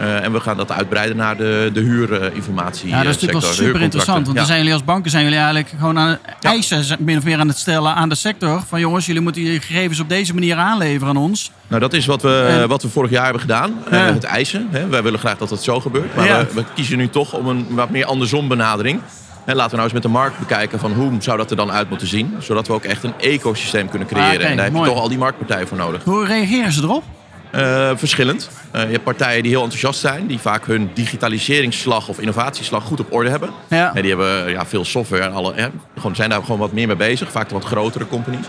Eh, 0.00 0.24
en 0.24 0.32
we 0.32 0.40
gaan 0.40 0.56
dat 0.56 0.72
uitbreiden 0.72 1.16
naar 1.16 1.36
de, 1.36 1.70
de 1.72 1.80
huurinformatie. 1.80 2.88
ja, 2.88 2.96
dat 3.02 3.14
is 3.14 3.20
natuurlijk 3.20 3.40
wel 3.40 3.52
super 3.52 3.80
interessant. 3.80 4.24
Want 4.24 4.36
dan 4.36 4.46
zijn 4.46 4.58
jullie 4.58 4.72
als 4.72 4.84
banken 4.84 5.10
zijn 5.10 5.22
jullie 5.22 5.38
eigenlijk 5.38 5.68
gewoon 5.78 5.98
aan 5.98 6.08
het 6.08 6.44
eisen, 6.44 6.84
min 6.98 7.16
of 7.18 7.24
meer 7.24 7.38
aan 7.38 7.48
het 7.48 7.58
stellen 7.58 7.94
aan 7.94 8.08
de 8.08 8.14
sector. 8.14 8.62
Van 8.68 8.80
jongens, 8.80 9.06
jullie 9.06 9.22
moeten 9.22 9.42
je 9.42 9.60
gegevens 9.60 10.00
op 10.00 10.08
deze 10.08 10.34
manier 10.34 10.56
aanleveren 10.56 11.08
aan 11.08 11.16
ons. 11.16 11.52
Nou, 11.68 11.80
dat 11.80 11.92
is 11.92 12.06
wat 12.06 12.22
we, 12.22 12.56
En- 12.60 12.68
wat 12.68 12.82
we 12.82 12.88
vorig 12.88 13.10
jaar 13.10 13.22
hebben 13.24 13.40
gedaan. 13.40 13.72
Eh, 13.90 14.04
het 14.04 14.24
eisen. 14.24 14.68
Hè. 14.70 14.86
Wij 14.86 15.02
willen 15.02 15.18
graag 15.18 15.38
dat 15.38 15.50
het 15.50 15.62
zo 15.62 15.80
gebeurt. 15.80 16.14
Maar 16.16 16.26
we, 16.26 16.46
we 16.54 16.64
kiezen 16.74 16.98
nu 16.98 17.08
toch 17.08 17.32
om 17.32 17.46
een 17.48 17.66
wat 17.70 17.90
meer 17.90 18.04
andersom 18.04 18.48
benadering. 18.48 19.00
En 19.44 19.56
laten 19.56 19.70
we 19.70 19.76
nou 19.76 19.84
eens 19.84 19.92
met 19.92 20.02
de 20.02 20.08
markt 20.18 20.38
bekijken 20.38 20.78
van 20.78 20.92
hoe 20.92 21.12
zou 21.18 21.36
dat 21.36 21.50
er 21.50 21.56
dan 21.56 21.70
uit 21.70 21.88
moeten 21.88 22.06
zien. 22.06 22.34
Zodat 22.38 22.66
we 22.66 22.72
ook 22.72 22.84
echt 22.84 23.04
een 23.04 23.14
ecosysteem 23.20 23.88
kunnen 23.88 24.08
creëren. 24.08 24.28
Ah, 24.28 24.34
oké, 24.34 24.44
en 24.44 24.54
daar 24.56 24.64
heb 24.64 24.72
je 24.74 24.78
mooi. 24.80 24.90
toch 24.90 25.00
al 25.00 25.08
die 25.08 25.18
marktpartijen 25.18 25.68
voor 25.68 25.76
nodig. 25.76 26.04
Hoe 26.04 26.26
reageren 26.26 26.72
ze 26.72 26.82
erop? 26.82 27.02
Eh, 27.50 27.90
verschillend. 27.94 28.50
Eh, 28.70 28.82
je 28.82 28.90
hebt 28.90 29.04
partijen 29.04 29.42
die 29.42 29.50
heel 29.50 29.62
enthousiast 29.62 30.00
zijn, 30.00 30.26
die 30.26 30.38
vaak 30.38 30.66
hun 30.66 30.90
digitaliseringsslag 30.94 32.08
of 32.08 32.20
innovatieslag 32.20 32.84
goed 32.84 33.00
op 33.00 33.12
orde 33.12 33.30
hebben. 33.30 33.50
Ja. 33.68 33.94
En 33.94 34.02
die 34.02 34.16
hebben 34.16 34.50
ja, 34.50 34.66
veel 34.66 34.84
software 34.84 35.22
en 35.22 35.32
alle, 35.32 35.52
hè, 35.54 35.68
gewoon, 35.96 36.16
zijn 36.16 36.30
daar 36.30 36.42
gewoon 36.42 36.58
wat 36.58 36.72
meer 36.72 36.86
mee 36.86 36.96
bezig, 36.96 37.30
vaak 37.30 37.48
de 37.48 37.54
wat 37.54 37.64
grotere 37.64 38.06
companies. 38.06 38.46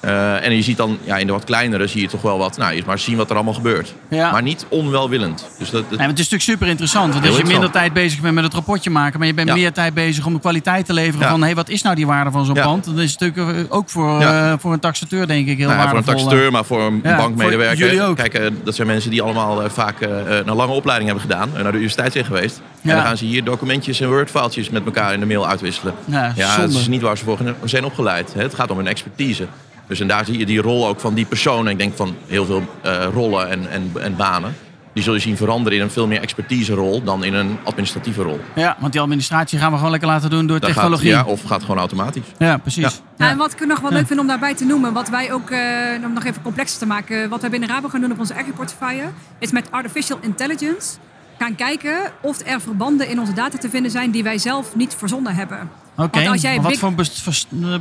Eh, 0.00 0.44
en 0.44 0.54
je 0.56 0.62
ziet 0.62 0.76
dan 0.76 0.98
ja, 1.04 1.16
in 1.16 1.26
de 1.26 1.32
wat 1.32 1.44
kleinere 1.44 1.86
zie 1.86 2.00
je 2.00 2.08
toch 2.08 2.22
wel 2.22 2.38
wat, 2.38 2.56
nou, 2.56 2.74
je 2.74 2.82
maar 2.86 2.98
zien 2.98 3.16
wat 3.16 3.28
er 3.30 3.34
allemaal 3.36 3.54
gebeurt. 3.54 3.94
Ja. 4.08 4.30
Maar 4.30 4.42
niet 4.42 4.66
onwelwillend. 4.68 5.46
Dus 5.58 5.70
dat, 5.70 5.84
dat- 5.90 5.98
Nee, 5.98 6.08
het 6.08 6.18
is 6.18 6.28
natuurlijk 6.28 6.42
super 6.42 6.66
interessant. 6.68 7.12
Want 7.14 7.26
als 7.26 7.36
je 7.36 7.44
minder 7.44 7.70
tijd 7.70 7.92
bezig 7.92 8.20
bent 8.20 8.34
met 8.34 8.44
het 8.44 8.54
rapportje 8.54 8.90
maken, 8.90 9.18
maar 9.18 9.28
je 9.28 9.34
bent 9.34 9.48
Ja. 9.48 9.54
meer 9.54 9.72
tijd 9.72 9.94
bezig 9.94 10.26
om 10.26 10.32
de 10.32 10.40
kwaliteit 10.40 10.86
te 10.86 10.92
leveren 10.92 11.20
Ja. 11.20 11.28
van 11.30 11.42
hey, 11.42 11.54
wat 11.54 11.68
is 11.68 11.82
nou 11.82 11.94
die 11.96 12.06
waarde 12.06 12.30
van 12.30 12.44
zo'n 12.44 12.54
pand? 12.54 12.84
Dat 12.84 12.98
is 12.98 13.16
natuurlijk 13.16 13.56
eh, 13.58 13.64
ook 13.76 13.90
voor, 13.90 14.20
eh, 14.20 14.52
voor 14.58 14.72
een 14.72 14.80
taxateur 14.80 15.26
denk 15.26 15.48
ik 15.48 15.56
heel 15.58 15.66
nou 15.68 15.78
ja, 15.80 15.88
voor 15.88 15.98
een 15.98 16.04
waardevol. 16.04 16.22
taxateur, 16.28 16.52
maar 16.52 16.64
voor 16.64 16.82
een 16.82 17.00
bankmedewerker. 17.02 17.76
voor 17.78 17.86
jullie 17.86 18.02
ook. 18.02 18.16
Kijk, 18.16 18.50
dat 18.64 18.74
zijn 18.74 18.86
mensen 18.86 19.10
die 19.10 19.22
allemaal 19.22 19.70
vaak 19.70 20.00
een 20.00 20.54
lange 20.54 20.72
opleiding 20.72 21.10
hebben 21.10 21.30
gedaan. 21.30 21.48
en 21.54 21.62
naar 21.62 21.72
de 21.72 21.78
universiteit 21.78 22.12
zijn 22.12 22.24
geweest. 22.24 22.60
En 22.82 22.88
dan 22.96 23.04
gaan 23.04 23.16
ze 23.16 23.24
hier 23.24 23.44
documentjes 23.44 24.00
en 24.00 24.08
wordfiltjes 24.08 24.70
met 24.70 24.84
elkaar 24.84 25.12
in 25.12 25.20
de 25.20 25.26
mail 25.26 25.48
uitwisselen. 25.48 25.94
Ja, 26.04 26.32
dat 26.56 26.70
is 26.70 26.88
niet 26.88 27.02
waar 27.02 27.18
ze 27.18 27.24
voor 27.24 27.38
zijn 27.64 27.84
opgeleid. 27.84 28.34
hè. 28.34 28.42
Het 28.42 28.54
gaat 28.54 28.70
om 28.70 28.76
hun 28.76 28.86
expertise. 28.86 29.46
Dus 29.88 30.00
en 30.00 30.08
daar 30.08 30.24
zie 30.24 30.38
je 30.38 30.46
die 30.46 30.60
rol 30.60 30.86
ook 30.88 31.00
van 31.00 31.14
die 31.14 31.24
persoon. 31.26 31.66
En 31.66 31.72
ik 31.72 31.78
denk 31.78 31.96
van 31.96 32.14
heel 32.26 32.44
veel 32.44 32.62
eh, 32.82 33.04
rollen 33.12 33.48
en, 33.50 33.70
en, 33.70 33.90
en 34.00 34.16
banen. 34.16 34.54
Die 34.92 35.02
zul 35.02 35.14
je 35.14 35.20
zien 35.20 35.36
veranderen 35.36 35.78
in 35.78 35.84
een 35.84 35.90
veel 35.90 36.06
meer 36.06 36.20
expertise 36.20 36.74
rol 36.74 37.02
dan 37.02 37.24
in 37.24 37.34
een 37.34 37.58
administratieve 37.64 38.22
rol. 38.22 38.40
Ja, 38.54 38.76
want 38.78 38.92
die 38.92 39.00
administratie 39.00 39.58
gaan 39.58 39.70
we 39.70 39.76
gewoon 39.76 39.90
lekker 39.90 40.08
laten 40.08 40.30
doen 40.30 40.46
door 40.46 40.60
Dat 40.60 40.68
technologie. 40.72 41.12
Gaat, 41.12 41.26
ja, 41.26 41.32
of 41.32 41.42
gaat 41.42 41.60
gewoon 41.60 41.78
automatisch. 41.78 42.22
Ja, 42.38 42.56
precies. 42.56 42.82
Ja. 42.82 42.90
Ja. 43.16 43.30
En 43.30 43.36
wat 43.36 43.52
ik 43.52 43.66
nog 43.66 43.80
wel 43.80 43.90
Ja. 43.90 43.96
leuk 43.96 44.06
vind 44.06 44.20
om 44.20 44.26
daarbij 44.26 44.54
te 44.54 44.64
noemen, 44.64 44.92
wat 44.92 45.08
wij 45.08 45.32
ook, 45.32 45.50
eh, 45.50 45.58
om 46.04 46.12
nog 46.12 46.24
even 46.24 46.42
complexer 46.42 46.78
te 46.78 46.86
maken, 46.86 47.28
wat 47.28 47.40
wij 47.40 47.50
binnen 47.50 47.68
Rabo 47.68 47.88
gaan 47.88 48.00
doen 48.00 48.12
op 48.12 48.18
onze 48.18 48.34
eigen 48.34 48.52
portefeuille, 48.52 49.04
is 49.38 49.50
met 49.50 49.70
artificial 49.70 50.18
intelligence 50.20 50.96
gaan 51.38 51.54
kijken 51.54 51.96
of 52.20 52.40
er 52.46 52.60
verbanden 52.60 53.08
in 53.08 53.20
onze 53.20 53.32
data 53.32 53.58
te 53.58 53.68
vinden 53.70 53.90
zijn 53.90 54.10
die 54.10 54.22
wij 54.22 54.38
zelf 54.38 54.76
niet 54.76 54.94
verzonnen 54.98 55.34
hebben. 55.34 55.70
Oké, 56.02 56.28
wat 56.60 56.68
big- 56.68 56.78
voor 56.78 56.94
best- 56.94 57.20
vers- 57.22 57.46
eh, 57.62 57.74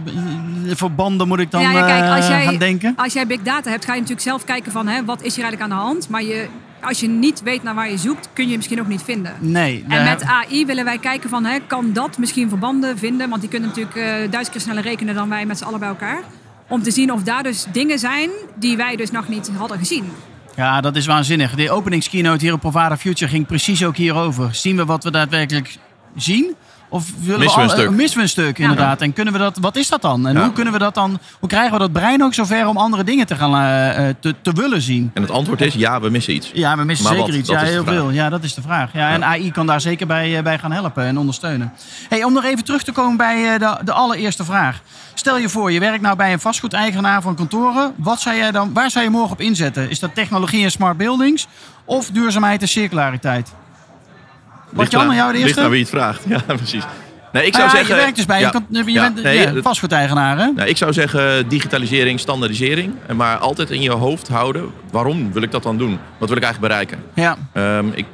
verbanden 0.75 1.27
moet 1.27 1.39
ik 1.39 1.51
dan 1.51 1.61
Ja, 1.61 1.71
ja, 1.71 1.85
kijk, 1.85 2.15
als 2.15 2.25
eh, 2.25 2.29
jij, 2.29 2.43
gaan 2.43 2.57
denken? 2.57 2.93
Als 2.95 3.13
jij 3.13 3.27
big 3.27 3.41
data 3.41 3.69
hebt, 3.69 3.85
ga 3.85 3.93
je 3.93 3.99
natuurlijk 3.99 4.27
zelf 4.27 4.43
kijken 4.43 4.71
van 4.71 4.87
hè, 4.87 5.05
wat 5.05 5.21
is 5.21 5.35
hier 5.35 5.43
eigenlijk 5.43 5.73
aan 5.73 5.79
de 5.79 5.85
hand. 5.85 6.09
Maar 6.09 6.23
je, 6.23 6.47
als 6.81 6.99
je 6.99 7.07
niet 7.07 7.41
weet 7.43 7.63
naar 7.63 7.75
waar 7.75 7.89
je 7.89 7.97
zoekt, 7.97 8.29
kun 8.33 8.49
je 8.49 8.55
misschien 8.55 8.79
ook 8.79 8.87
niet 8.87 9.03
vinden. 9.03 9.33
Nee. 9.39 9.85
En 9.87 10.03
met 10.03 10.23
AI 10.23 10.65
willen 10.65 10.85
wij 10.85 10.97
kijken 10.97 11.29
van, 11.29 11.45
hè, 11.45 11.57
kan 11.67 11.93
dat 11.93 12.17
misschien 12.17 12.49
verbanden 12.49 12.97
vinden? 12.97 13.29
Want 13.29 13.41
die 13.41 13.49
kunnen 13.49 13.69
natuurlijk 13.69 13.95
eh, 13.95 14.03
duizend 14.05 14.49
keer 14.49 14.61
sneller 14.61 14.83
rekenen 14.83 15.15
dan 15.15 15.29
wij 15.29 15.45
met 15.45 15.57
z'n 15.57 15.63
allen 15.63 15.79
bij 15.79 15.89
elkaar. 15.89 16.21
Om 16.67 16.83
te 16.83 16.91
zien 16.91 17.11
of 17.11 17.23
daar 17.23 17.43
dus 17.43 17.65
dingen 17.71 17.99
zijn 17.99 18.29
die 18.55 18.77
wij 18.77 18.95
dus 18.95 19.11
nog 19.11 19.27
niet 19.27 19.51
hadden 19.57 19.77
gezien. 19.77 20.03
Ja, 20.55 20.81
dat 20.81 20.95
is 20.95 21.05
waanzinnig. 21.05 21.55
De 21.55 21.71
openingskeynote 21.71 22.43
hier 22.43 22.53
op 22.53 22.59
Provada 22.59 22.97
Future 22.97 23.31
ging 23.31 23.45
precies 23.47 23.83
ook 23.85 23.95
hierover. 23.97 24.55
Zien 24.55 24.75
we 24.75 24.85
wat 24.85 25.03
we 25.03 25.11
daadwerkelijk 25.11 25.77
zien? 26.15 26.55
Of 26.89 27.11
willen 27.19 27.39
Missen 27.39 27.59
we 27.59 27.63
een 27.65 27.69
stuk. 27.77 27.89
missen 27.89 28.17
we 28.17 28.23
een 28.23 28.29
stuk, 28.29 28.59
inderdaad. 28.59 29.01
En 29.01 29.13
kunnen 29.13 29.33
we 29.33 29.39
dat, 29.39 29.57
wat 29.61 29.75
is 29.75 29.87
dat 29.89 30.01
dan? 30.01 30.27
En 30.27 30.35
Ja. 30.35 30.43
hoe 30.43 30.51
kunnen 30.53 30.73
we 30.73 30.79
dat 30.79 30.93
dan, 30.93 31.19
hoe 31.39 31.49
krijgen 31.49 31.71
we 31.73 31.79
dat 31.79 31.91
brein 31.91 32.23
ook 32.23 32.33
zover 32.33 32.67
om 32.67 32.77
andere 32.77 33.03
dingen 33.03 33.25
te 33.27 33.35
gaan 33.35 33.55
eh, 33.55 34.09
eh, 34.09 34.15
te, 34.19 34.35
te 34.41 34.51
willen 34.51 34.81
zien? 34.81 35.11
En 35.13 35.21
het 35.21 35.31
antwoord 35.31 35.61
is 35.61 35.73
ja, 35.73 35.99
we 36.01 36.09
missen 36.09 36.33
iets. 36.35 36.51
Ja, 36.53 36.77
we 36.77 36.83
missen 36.83 37.05
Maar 37.07 37.15
zeker 37.15 37.31
wat? 37.31 37.39
iets. 37.39 37.49
Ja, 37.49 37.59
heel 37.59 37.83
veel. 37.83 38.09
Ja, 38.09 38.29
dat 38.29 38.43
is 38.43 38.53
de 38.53 38.61
vraag. 38.61 38.93
Ja, 38.93 39.09
en 39.09 39.23
AI 39.25 39.51
kan 39.51 39.65
daar 39.65 39.81
zeker 39.81 40.07
bij, 40.07 40.37
eh, 40.37 40.43
bij 40.43 40.59
gaan 40.59 40.71
helpen 40.71 41.03
en 41.05 41.17
ondersteunen. 41.17 41.73
Hey, 42.09 42.23
om 42.23 42.33
nog 42.33 42.43
even 42.43 42.63
terug 42.63 42.83
te 42.83 42.91
komen 42.91 43.17
bij 43.17 43.53
eh, 43.53 43.59
de, 43.59 43.83
de 43.83 43.91
allereerste 43.91 44.43
vraag. 44.43 44.81
Stel 45.13 45.37
je 45.37 45.49
voor, 45.49 45.71
je 45.71 45.79
werkt 45.79 46.01
nou 46.01 46.15
bij 46.15 46.33
een 46.33 46.39
vastgoedeigenaar 46.39 47.21
van 47.21 47.35
kantoren. 47.35 47.93
Wat 47.95 48.19
zou 48.21 48.35
jij 48.35 48.51
dan, 48.51 48.73
waar 48.73 48.91
zou 48.91 49.03
je 49.05 49.11
morgen 49.11 49.31
op 49.31 49.41
inzetten? 49.41 49.89
Is 49.89 49.99
dat 49.99 50.15
technologie 50.15 50.63
en 50.63 50.71
smart 50.71 50.97
buildings 50.97 51.47
of 51.85 52.09
duurzaamheid 52.09 52.61
en 52.61 52.67
circulariteit? 52.67 53.53
Wat 54.69 54.91
Jan, 54.91 55.07
aan 55.09 55.15
jou 55.15 55.27
de 55.31 55.33
Ligt 55.37 55.47
eerste? 55.47 55.61
aan 55.63 55.69
wie 55.69 55.79
het 55.79 55.89
vraagt. 55.89 56.23
Ja, 56.29 56.41
precies. 56.47 56.83
Nee, 57.31 57.45
ik 57.45 57.53
zou 57.55 57.65
Ah, 57.67 57.71
ja, 57.71 57.77
zeggen... 57.77 57.95
je 57.95 58.01
werkt 58.01 58.15
dus 58.15 58.25
bij 58.25 58.39
ja, 58.39 58.51
je 58.69 58.91
ja, 58.91 59.11
bent 59.11 59.23
nee, 59.23 59.61
vastgoedeigenaar, 59.61 60.37
hè? 60.37 60.51
Nou, 60.55 60.69
ik 60.69 60.77
zou 60.77 60.93
zeggen 60.93 61.47
digitalisering, 61.49 62.19
standaardisering. 62.19 62.93
Maar 63.15 63.37
altijd 63.37 63.69
in 63.69 63.81
je 63.81 63.91
hoofd 63.91 64.27
houden, 64.27 64.69
waarom 64.91 65.31
wil 65.33 65.41
ik 65.41 65.51
dat 65.51 65.63
dan 65.63 65.77
doen? 65.77 65.99
Wat 66.17 66.29
wil 66.29 66.37
ik 66.37 66.43
eigenlijk 66.43 66.73
bereiken? 66.73 66.97
Ja, 67.13 67.37
Ehm, 67.53 67.85
ik, 67.93 68.05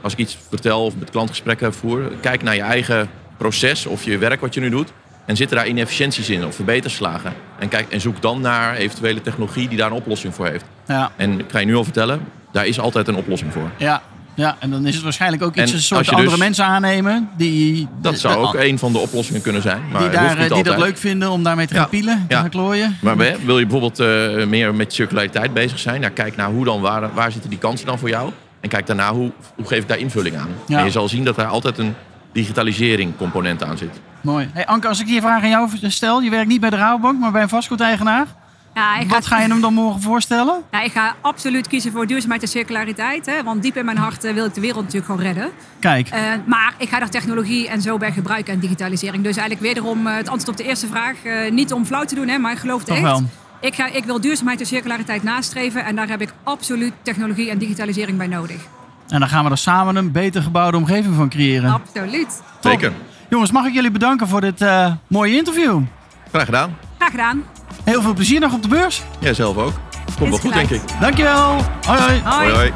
als 0.00 0.12
ik 0.12 0.18
iets 0.18 0.38
vertel 0.48 0.84
of 0.84 0.94
met 0.98 1.10
klantgesprekken 1.10 1.74
voer, 1.74 2.00
kijk 2.20 2.42
naar 2.42 2.54
je 2.54 2.62
eigen 2.62 3.08
proces 3.36 3.86
of 3.86 4.02
je 4.04 4.18
werk 4.18 4.40
wat 4.40 4.54
je 4.54 4.60
nu 4.60 4.68
doet. 4.70 4.92
En 5.26 5.36
zitten 5.36 5.56
daar 5.56 5.66
inefficiënties 5.66 6.28
in 6.30 6.46
of 6.46 6.54
verbeterslagen? 6.54 7.32
En, 7.58 7.68
kijk, 7.68 7.92
en 7.92 8.00
zoek 8.00 8.22
dan 8.22 8.40
naar 8.40 8.74
eventuele 8.74 9.20
technologie 9.20 9.68
die 9.68 9.78
daar 9.78 9.86
een 9.90 9.96
oplossing 9.96 10.34
voor 10.34 10.46
heeft. 10.46 10.64
ja, 10.86 11.10
En 11.16 11.38
ik 11.38 11.44
ga 11.50 11.58
je 11.58 11.66
nu 11.66 11.74
al 11.76 11.84
vertellen, 11.84 12.20
daar 12.52 12.66
is 12.66 12.80
altijd 12.80 13.08
een 13.08 13.16
oplossing 13.16 13.52
voor. 13.52 13.70
ja. 13.76 14.02
Ja, 14.38 14.56
en 14.58 14.70
dan 14.70 14.86
is 14.86 14.94
het 14.94 15.02
waarschijnlijk 15.04 15.42
ook 15.42 15.56
iets 15.56 15.70
En 15.70 15.76
een 15.76 15.82
soort 15.82 15.98
als 15.98 16.08
je 16.08 16.14
andere 16.14 16.30
dus- 16.30 16.38
mensen 16.44 16.64
aannemen 16.64 17.28
die... 17.36 17.88
Dat 18.00 18.18
zou 18.18 18.34
de- 18.34 18.40
ook 18.40 18.54
een 18.54 18.78
van 18.78 18.92
de 18.92 18.98
oplossingen 18.98 19.42
kunnen 19.42 19.62
zijn. 19.62 19.82
Maar 19.92 20.00
die, 20.00 20.10
daar, 20.10 20.48
die 20.48 20.62
dat 20.62 20.78
leuk 20.78 20.98
vinden 20.98 21.30
om 21.30 21.42
daarmee 21.42 21.66
te 21.66 21.74
gaan 21.74 21.82
Ja, 21.82 21.88
pielen, 21.88 22.24
te 22.28 22.34
ja. 22.34 22.40
gaan 22.40 22.50
klooien. 22.50 22.96
Maar 23.00 23.16
wil 23.44 23.58
je 23.58 23.66
bijvoorbeeld 23.66 23.98
eh, 24.00 24.46
meer 24.46 24.74
met 24.74 24.92
circulariteit 24.92 25.52
bezig 25.54 25.78
zijn? 25.78 26.00
Nou, 26.00 26.12
kijk 26.12 26.36
naar 26.36 26.48
hoe 26.50 26.64
dan, 26.64 26.80
waar, 26.80 27.14
waar 27.14 27.32
zitten 27.32 27.50
die 27.50 27.58
kansen 27.58 27.86
dan 27.86 27.98
voor 27.98 28.08
jou? 28.08 28.30
En 28.60 28.68
kijk 28.68 28.86
daarna 28.86 29.12
hoe, 29.12 29.32
hoe 29.54 29.66
geef 29.66 29.78
ik 29.78 29.88
daar 29.88 29.98
invulling 29.98 30.36
aan. 30.36 30.48
Ja. 30.66 30.78
En 30.78 30.84
je 30.84 30.90
zal 30.90 31.08
zien 31.08 31.24
dat 31.24 31.36
daar 31.36 31.46
altijd 31.46 31.78
een 31.78 31.94
digitalisering 32.32 33.16
component 33.16 33.62
aan 33.62 33.78
zit. 33.78 34.00
Mooi. 34.20 34.48
Hey 34.52 34.66
Anke, 34.66 34.88
als 34.88 35.00
ik 35.00 35.06
die 35.06 35.20
vraag 35.20 35.42
aan 35.42 35.48
jou 35.48 35.68
stel, 35.82 36.20
je 36.20 36.30
werkt 36.30 36.48
niet 36.48 36.60
bij 36.60 36.70
de 36.70 36.76
Rabobank, 36.76 37.18
maar 37.20 37.32
bij 37.32 37.42
een 37.42 37.48
vastgoedeigenaar. 37.48 38.26
Ja, 38.78 38.96
ik, 38.98 39.10
Wat 39.10 39.26
ga 39.26 39.40
je 39.40 39.48
hem 39.48 39.60
dan 39.60 39.74
morgen 39.74 40.00
voorstellen? 40.02 40.62
ja, 40.70 40.80
ik 40.82 40.92
ga 40.92 41.14
absoluut 41.20 41.68
kiezen 41.68 41.92
voor 41.92 42.06
duurzaamheid 42.06 42.42
en 42.42 42.48
circulariteit. 42.48 43.26
Hè, 43.26 43.42
want 43.42 43.62
diep 43.62 43.76
in 43.76 43.84
mijn 43.84 43.96
hart 43.96 44.24
eh, 44.24 44.34
wil 44.34 44.44
ik 44.46 44.54
de 44.54 44.60
wereld 44.60 44.84
natuurlijk 44.84 45.06
gewoon 45.06 45.20
redden. 45.26 45.50
Kijk, 45.78 46.08
Eh, 46.08 46.20
maar 46.46 46.74
ik 46.78 46.88
ga 46.88 46.98
daar 46.98 47.08
technologie 47.10 47.68
en 47.68 47.82
zo 47.82 47.96
bij 47.98 48.12
gebruiken 48.12 48.52
en 48.54 48.58
digitalisering. 48.60 49.22
Dus 49.24 49.36
eigenlijk 49.36 49.66
wederom 49.74 50.06
eh, 50.06 50.14
het 50.16 50.28
antwoord 50.28 50.48
op 50.48 50.56
de 50.56 50.64
eerste 50.70 50.86
vraag. 50.86 51.14
eh, 51.24 51.50
niet 51.50 51.72
om 51.72 51.84
flauw 51.84 52.04
te 52.04 52.14
doen, 52.14 52.28
hè, 52.28 52.38
maar 52.38 52.52
ik 52.52 52.58
geloof 52.58 52.78
het 52.78 52.86
Toch 52.86 52.96
echt. 52.96 53.06
wel. 53.06 53.22
Ik, 53.60 53.74
ga, 53.74 53.86
ik 53.86 54.04
wil 54.04 54.20
duurzaamheid 54.20 54.60
en 54.60 54.66
circulariteit 54.66 55.22
nastreven. 55.22 55.84
En 55.84 55.96
daar 55.96 56.08
heb 56.08 56.20
ik 56.20 56.32
absoluut 56.44 56.92
technologie 57.02 57.50
en 57.50 57.58
digitalisering 57.58 58.18
bij 58.18 58.26
nodig. 58.26 58.60
en 59.08 59.20
dan 59.20 59.28
gaan 59.28 59.44
we 59.44 59.50
er 59.50 59.58
samen 59.58 59.96
een 59.96 60.12
beter 60.12 60.42
gebouwde 60.42 60.76
omgeving 60.76 61.14
van 61.14 61.28
creëren. 61.28 61.72
Absoluut. 61.72 62.42
Top. 62.60 62.70
Zeker. 62.72 62.92
Jongens, 63.30 63.50
mag 63.50 63.66
ik 63.66 63.72
jullie 63.74 63.90
bedanken 63.90 64.28
voor 64.28 64.40
dit 64.40 64.60
eh, 64.60 64.92
mooie 65.06 65.36
interview. 65.36 65.80
Graag 66.30 66.44
gedaan. 66.44 66.76
Graag 66.98 67.10
gedaan. 67.10 67.42
Heel 67.88 68.02
veel 68.02 68.14
plezier 68.14 68.40
nog 68.40 68.52
op 68.52 68.62
de 68.62 68.68
beurs. 68.68 69.02
Jij 69.18 69.34
zelf 69.34 69.56
ook. 69.56 69.72
Komt 70.18 70.30
wel 70.30 70.38
goed, 70.38 70.52
denk 70.52 70.70
ik. 70.70 70.82
Dankjewel. 71.00 71.56
Hoi 71.86 72.00
hoi. 72.00 72.20
Hoi. 72.24 72.50
Hoi, 72.52 72.72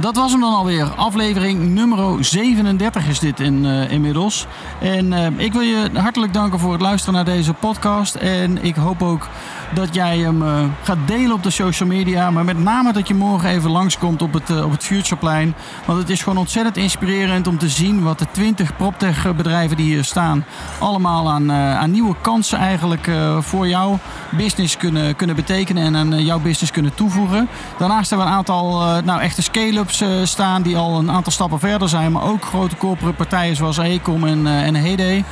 Dat 0.00 0.16
was 0.16 0.32
hem 0.32 0.40
dan 0.40 0.54
alweer. 0.54 0.94
Aflevering 0.96 1.68
nummer 1.68 2.24
37 2.24 3.08
is 3.08 3.18
dit 3.18 3.40
in, 3.40 3.64
eh, 3.64 3.90
inmiddels. 3.90 4.46
En 4.78 5.12
eh, 5.12 5.26
ik 5.36 5.52
wil 5.52 5.60
je 5.62 5.90
hartelijk 5.94 6.32
danken 6.32 6.58
voor 6.58 6.72
het 6.72 6.80
luisteren 6.80 7.14
naar 7.14 7.24
deze 7.24 7.52
podcast. 7.52 8.14
En 8.14 8.64
ik 8.64 8.74
hoop 8.74 9.02
ook 9.02 9.28
dat 9.74 9.94
jij 9.94 10.18
hem 10.18 10.42
eh, 10.42 10.64
gaat 10.82 10.98
delen 11.06 11.32
op 11.32 11.42
de 11.42 11.50
social 11.50 11.88
media. 11.88 12.30
Maar 12.30 12.44
met 12.44 12.58
name 12.58 12.92
dat 12.92 13.08
je 13.08 13.14
morgen 13.14 13.48
even 13.48 13.70
langskomt 13.70 14.22
op 14.22 14.32
het, 14.32 14.62
op 14.64 14.70
het 14.70 14.84
Futureplein. 14.84 15.54
Want 15.84 15.98
het 15.98 16.10
is 16.10 16.22
gewoon 16.22 16.38
ontzettend 16.38 16.76
inspirerend 16.76 17.46
om 17.46 17.58
te 17.58 17.68
zien 17.68 18.02
wat 18.02 18.18
de 18.18 18.26
20 18.30 18.76
proptech 18.76 19.36
bedrijven 19.36 19.76
die 19.76 19.86
hier 19.86 20.04
staan... 20.04 20.44
allemaal 20.78 21.30
aan, 21.30 21.52
aan 21.52 21.90
nieuwe 21.90 22.14
kansen 22.20 22.58
eigenlijk 22.58 23.10
voor 23.38 23.68
jouw 23.68 23.98
business 24.30 24.76
kunnen, 24.76 25.16
kunnen 25.16 25.36
betekenen. 25.36 25.82
En 25.82 25.96
aan 25.96 26.24
jouw 26.24 26.40
business 26.40 26.72
kunnen 26.72 26.94
toevoegen. 26.94 27.48
Daarnaast 27.78 28.10
hebben 28.10 28.26
we 28.26 28.32
een 28.32 28.38
aantal 28.38 28.82
nou, 29.04 29.20
echte 29.20 29.42
scale-ups 29.42 29.89
eh, 29.98 30.08
staan 30.24 30.62
die 30.62 30.76
al 30.76 30.98
een 30.98 31.10
aantal 31.10 31.32
stappen 31.32 31.58
verder 31.58 31.88
zijn. 31.88 32.12
Maar 32.12 32.22
ook 32.22 32.44
grote 32.44 32.76
corporate 32.76 33.16
partijen 33.16 33.56
zoals 33.56 33.78
Ecom 33.78 34.26
en, 34.26 34.46
eh 34.46 34.74
en. 34.74 35.24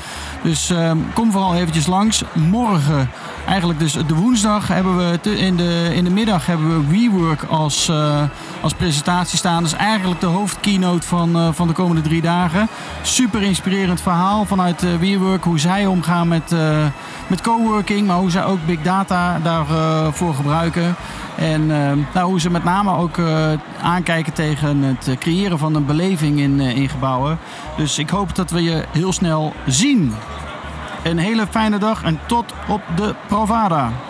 Dus 0.42 0.70
eh, 0.70 0.92
kom 1.14 1.32
vooral 1.32 1.54
eventjes 1.54 1.86
langs. 1.86 2.22
Morgen, 2.32 3.10
eigenlijk 3.48 3.78
dus 3.78 3.92
de 3.92 4.14
woensdag, 4.14 4.68
hebben 4.68 4.96
we 4.96 5.38
in, 5.38 5.56
de, 5.56 5.90
in 5.94 6.04
de 6.04 6.10
middag 6.10 6.46
hebben 6.46 6.68
we 6.68 6.90
WeWork 6.90 7.42
als, 7.42 7.88
eh, 7.88 8.22
als 8.60 8.74
presentatie 8.74 9.38
staan. 9.38 9.64
Is 9.64 9.72
eigenlijk 9.72 10.20
de 10.20 10.26
hoofdkeynote 10.26 11.06
van, 11.06 11.36
eh, 11.36 11.48
van 11.52 11.66
de 11.66 11.72
komende 11.72 12.02
drie 12.02 12.22
dagen. 12.22 12.68
Super 13.02 13.42
inspirerend 13.42 14.00
verhaal 14.00 14.44
vanuit 14.44 14.82
eh, 14.82 14.94
WeWork. 14.94 15.44
Hoe 15.44 15.58
zij 15.58 15.86
omgaan 15.86 16.28
met, 16.28 16.54
met 17.26 17.40
coworking, 17.40 18.06
maar 18.06 18.16
hoe 18.16 18.30
zij 18.30 18.44
ook 18.44 18.66
big 18.66 18.82
data 18.82 19.38
daarvoor 19.42 20.12
voor 20.12 20.34
gebruiken. 20.34 20.94
En 21.36 21.66
nou, 22.14 22.28
hoe 22.28 22.40
ze 22.40 22.50
met 22.50 22.64
name 22.64 22.96
ook 22.96 23.18
aankijken 23.82 24.32
tegen 24.32 24.82
het 24.82 25.18
creëren 25.18 25.58
van 25.58 25.74
een 25.74 25.86
beleving 25.86 26.40
in, 26.40 26.60
in 26.60 26.88
gebouwen. 26.88 27.38
Dus 27.76 27.98
ik 27.98 28.10
hoop 28.10 28.34
dat 28.34 28.50
we 28.50 28.62
je 28.62 28.84
heel 28.92 29.12
snel 29.12 29.52
zien. 29.66 30.14
Een 31.02 31.18
hele 31.18 31.46
fijne 31.46 31.78
dag 31.78 32.02
en 32.02 32.20
tot 32.26 32.54
op 32.68 32.82
de 32.96 33.14
Provada. 33.26 34.07